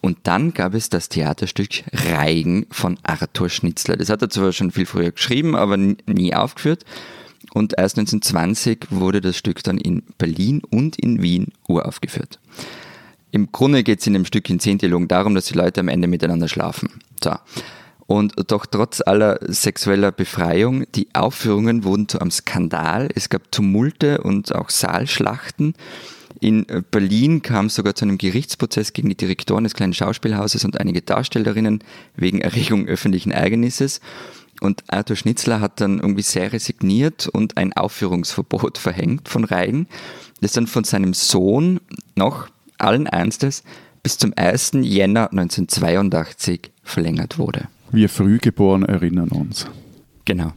[0.00, 3.96] Und dann gab es das Theaterstück Reigen von Arthur Schnitzler.
[3.96, 6.84] Das hat er zwar schon viel früher geschrieben, aber nie aufgeführt.
[7.52, 12.38] Und erst 1920 wurde das Stück dann in Berlin und in Wien uraufgeführt.
[13.30, 15.88] Im Grunde geht es in dem Stück in zehn Dialogen darum, dass die Leute am
[15.88, 16.90] Ende miteinander schlafen.
[17.22, 17.34] So.
[18.06, 23.08] Und doch trotz aller sexueller Befreiung, die Aufführungen wurden zu einem Skandal.
[23.14, 25.74] Es gab Tumulte und auch Saalschlachten.
[26.40, 30.78] In Berlin kam es sogar zu einem Gerichtsprozess gegen die Direktoren des kleinen Schauspielhauses und
[30.78, 31.82] einige Darstellerinnen
[32.14, 34.00] wegen Erregung öffentlichen Ärgernisses.
[34.60, 39.88] Und Arthur Schnitzler hat dann irgendwie sehr resigniert und ein Aufführungsverbot verhängt von Reigen,
[40.40, 41.80] das dann von seinem Sohn
[42.14, 42.48] noch
[42.78, 43.64] allen Ernstes
[44.02, 44.72] bis zum 1.
[44.82, 47.68] Jänner 1982 verlängert wurde.
[47.92, 49.66] Wir Frühgeboren erinnern uns.
[50.24, 50.52] Genau.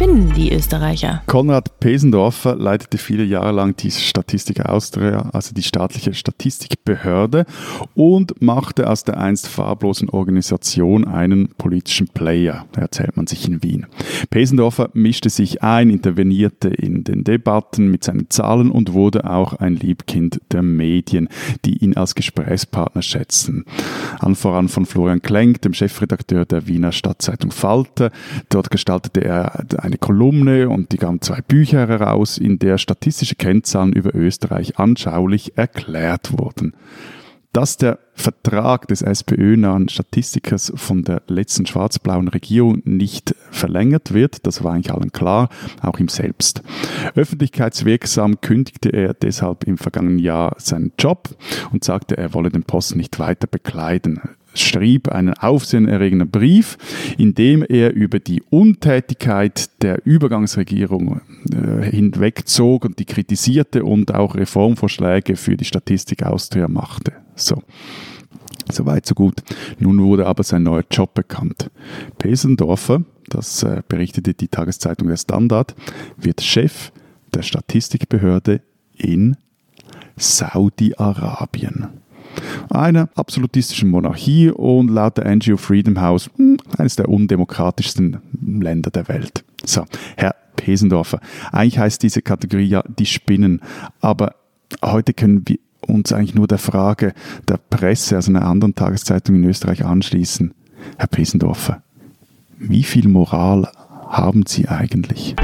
[0.00, 1.22] Spinnen, die Österreicher.
[1.26, 7.44] Konrad Pesendorfer leitete viele Jahre lang die Statistik Austria, also die staatliche Statistikbehörde,
[7.94, 13.86] und machte aus der einst farblosen Organisation einen politischen Player, erzählt man sich in Wien.
[14.30, 19.76] Pesendorfer mischte sich ein, intervenierte in den Debatten mit seinen Zahlen und wurde auch ein
[19.76, 21.28] Liebkind der Medien,
[21.66, 23.66] die ihn als Gesprächspartner schätzen.
[24.18, 28.10] An voran von Florian Klenk, dem Chefredakteur der Wiener Stadtzeitung Falter.
[28.48, 33.92] Dort gestaltete er eine Kolumne und die gaben zwei Bücher heraus, in der statistische Kennzahlen
[33.92, 36.74] über Österreich anschaulich erklärt wurden.
[37.52, 44.62] Dass der Vertrag des SPÖ-nahen Statistikers von der letzten schwarz-blauen Regierung nicht verlängert wird, das
[44.62, 45.48] war eigentlich allen klar,
[45.82, 46.62] auch ihm selbst.
[47.16, 51.30] Öffentlichkeitswirksam kündigte er deshalb im vergangenen Jahr seinen Job
[51.72, 54.20] und sagte, er wolle den Posten nicht weiter bekleiden
[54.54, 56.76] schrieb einen aufsehenerregenden Brief,
[57.18, 61.20] in dem er über die Untätigkeit der Übergangsregierung
[61.52, 67.12] äh, hinwegzog und die kritisierte und auch Reformvorschläge für die Statistik Austria machte.
[67.34, 67.62] So.
[68.70, 69.42] Soweit, so gut.
[69.78, 71.70] Nun wurde aber sein neuer Job bekannt.
[72.18, 75.74] Pesendorfer, das äh, berichtete die Tageszeitung Der Standard,
[76.16, 76.92] wird Chef
[77.34, 78.60] der Statistikbehörde
[78.96, 79.36] in
[80.16, 81.88] Saudi-Arabien
[82.70, 88.18] einer absolutistischen Monarchie und laut der NGO Freedom House hm, eines der undemokratischsten
[88.60, 89.44] Länder der Welt.
[89.64, 89.84] So,
[90.16, 91.20] Herr Pesendorfer,
[91.52, 93.60] eigentlich heißt diese Kategorie ja die Spinnen,
[94.00, 94.34] aber
[94.84, 97.14] heute können wir uns eigentlich nur der Frage
[97.48, 100.54] der Presse, also einer anderen Tageszeitung in Österreich anschließen.
[100.98, 101.82] Herr Pesendorfer,
[102.58, 103.70] wie viel Moral
[104.08, 105.34] haben Sie eigentlich?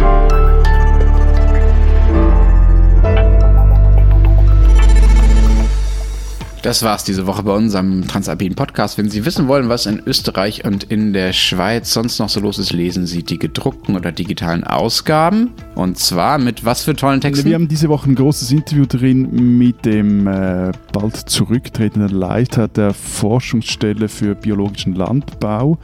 [6.62, 8.98] Das war's diese Woche bei unserem Transalpinen Podcast.
[8.98, 12.58] Wenn Sie wissen wollen, was in Österreich und in der Schweiz sonst noch so los
[12.58, 15.52] ist, lesen Sie die gedruckten oder digitalen Ausgaben.
[15.76, 17.46] Und zwar mit was für tollen Texten?
[17.46, 22.94] Wir haben diese Woche ein großes Interview drin mit dem äh, bald zurücktretenden Leiter der
[22.94, 25.78] Forschungsstelle für biologischen Landbau,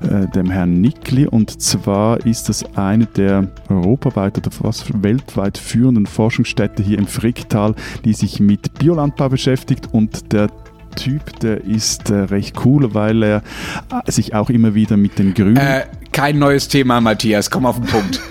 [0.00, 1.26] äh, dem Herrn Nickli.
[1.26, 7.74] Und zwar ist das eine der europaweit oder fast weltweit führenden Forschungsstätte hier im Fricktal,
[8.04, 10.48] die sich mit Biolandbau beschäftigt und der
[10.96, 13.42] Typ, der ist äh, recht cool, weil er
[14.04, 15.56] äh, sich auch immer wieder mit den Grünen.
[15.56, 18.20] Äh, kein neues Thema, Matthias, komm auf den Punkt.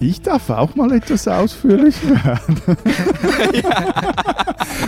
[0.00, 2.60] Ich darf auch mal etwas ausführlich werden.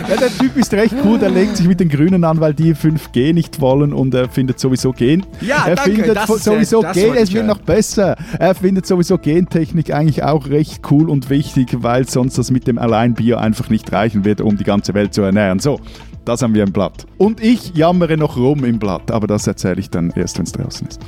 [0.09, 2.73] ja, der Typ ist recht cool, der legt sich mit den Grünen an, weil die
[2.75, 5.25] 5G nicht wollen und er findet sowieso Gen.
[5.41, 8.15] Ja, er danke, findet sowieso das Gen, es wird noch besser.
[8.39, 12.77] Er findet sowieso Gentechnik eigentlich auch recht cool und wichtig, weil sonst das mit dem
[12.77, 15.59] Alleinbier einfach nicht reichen wird, um die ganze Welt zu ernähren.
[15.59, 15.81] So,
[16.25, 17.05] das haben wir im Blatt.
[17.17, 20.51] Und ich jammere noch rum im Blatt, aber das erzähle ich dann erst, wenn es
[20.51, 20.99] draußen ist.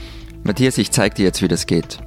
[0.43, 1.99] Matthias, ich zeige dir jetzt, wie das geht.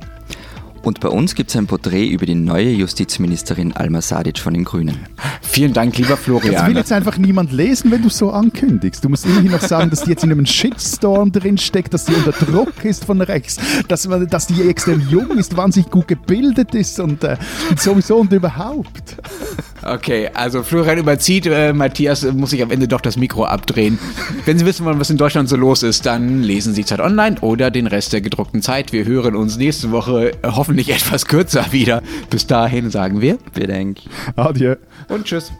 [0.82, 4.62] Und bei uns gibt es ein Porträt über die neue Justizministerin Alma Sadic von den
[4.62, 4.96] Grünen.
[5.42, 6.76] Vielen Dank, lieber Das will Florian.
[6.76, 9.04] jetzt einfach niemand lesen, wenn du so ankündigst.
[9.04, 12.30] Du musst immerhin noch sagen, dass die jetzt in einem Shitstorm drinsteckt, dass die unter
[12.30, 13.56] Druck ist von rechts,
[13.88, 17.36] dass, dass die extrem jung ist, wahnsinnig gut gebildet ist und, äh,
[17.68, 19.16] und sowieso und überhaupt.
[19.82, 23.98] Okay, also Florian überzieht, äh, Matthias äh, muss sich am Ende doch das Mikro abdrehen.
[24.44, 27.36] Wenn Sie wissen wollen, was in Deutschland so los ist, dann lesen Sie Zeit Online
[27.40, 28.92] oder den Rest der gedruckten Zeit.
[28.92, 32.02] Wir hören uns nächste Woche äh, hoffentlich etwas kürzer wieder.
[32.30, 34.08] Bis dahin sagen wir Wir denken.
[34.36, 34.76] Adieu.
[35.08, 35.52] und tschüss.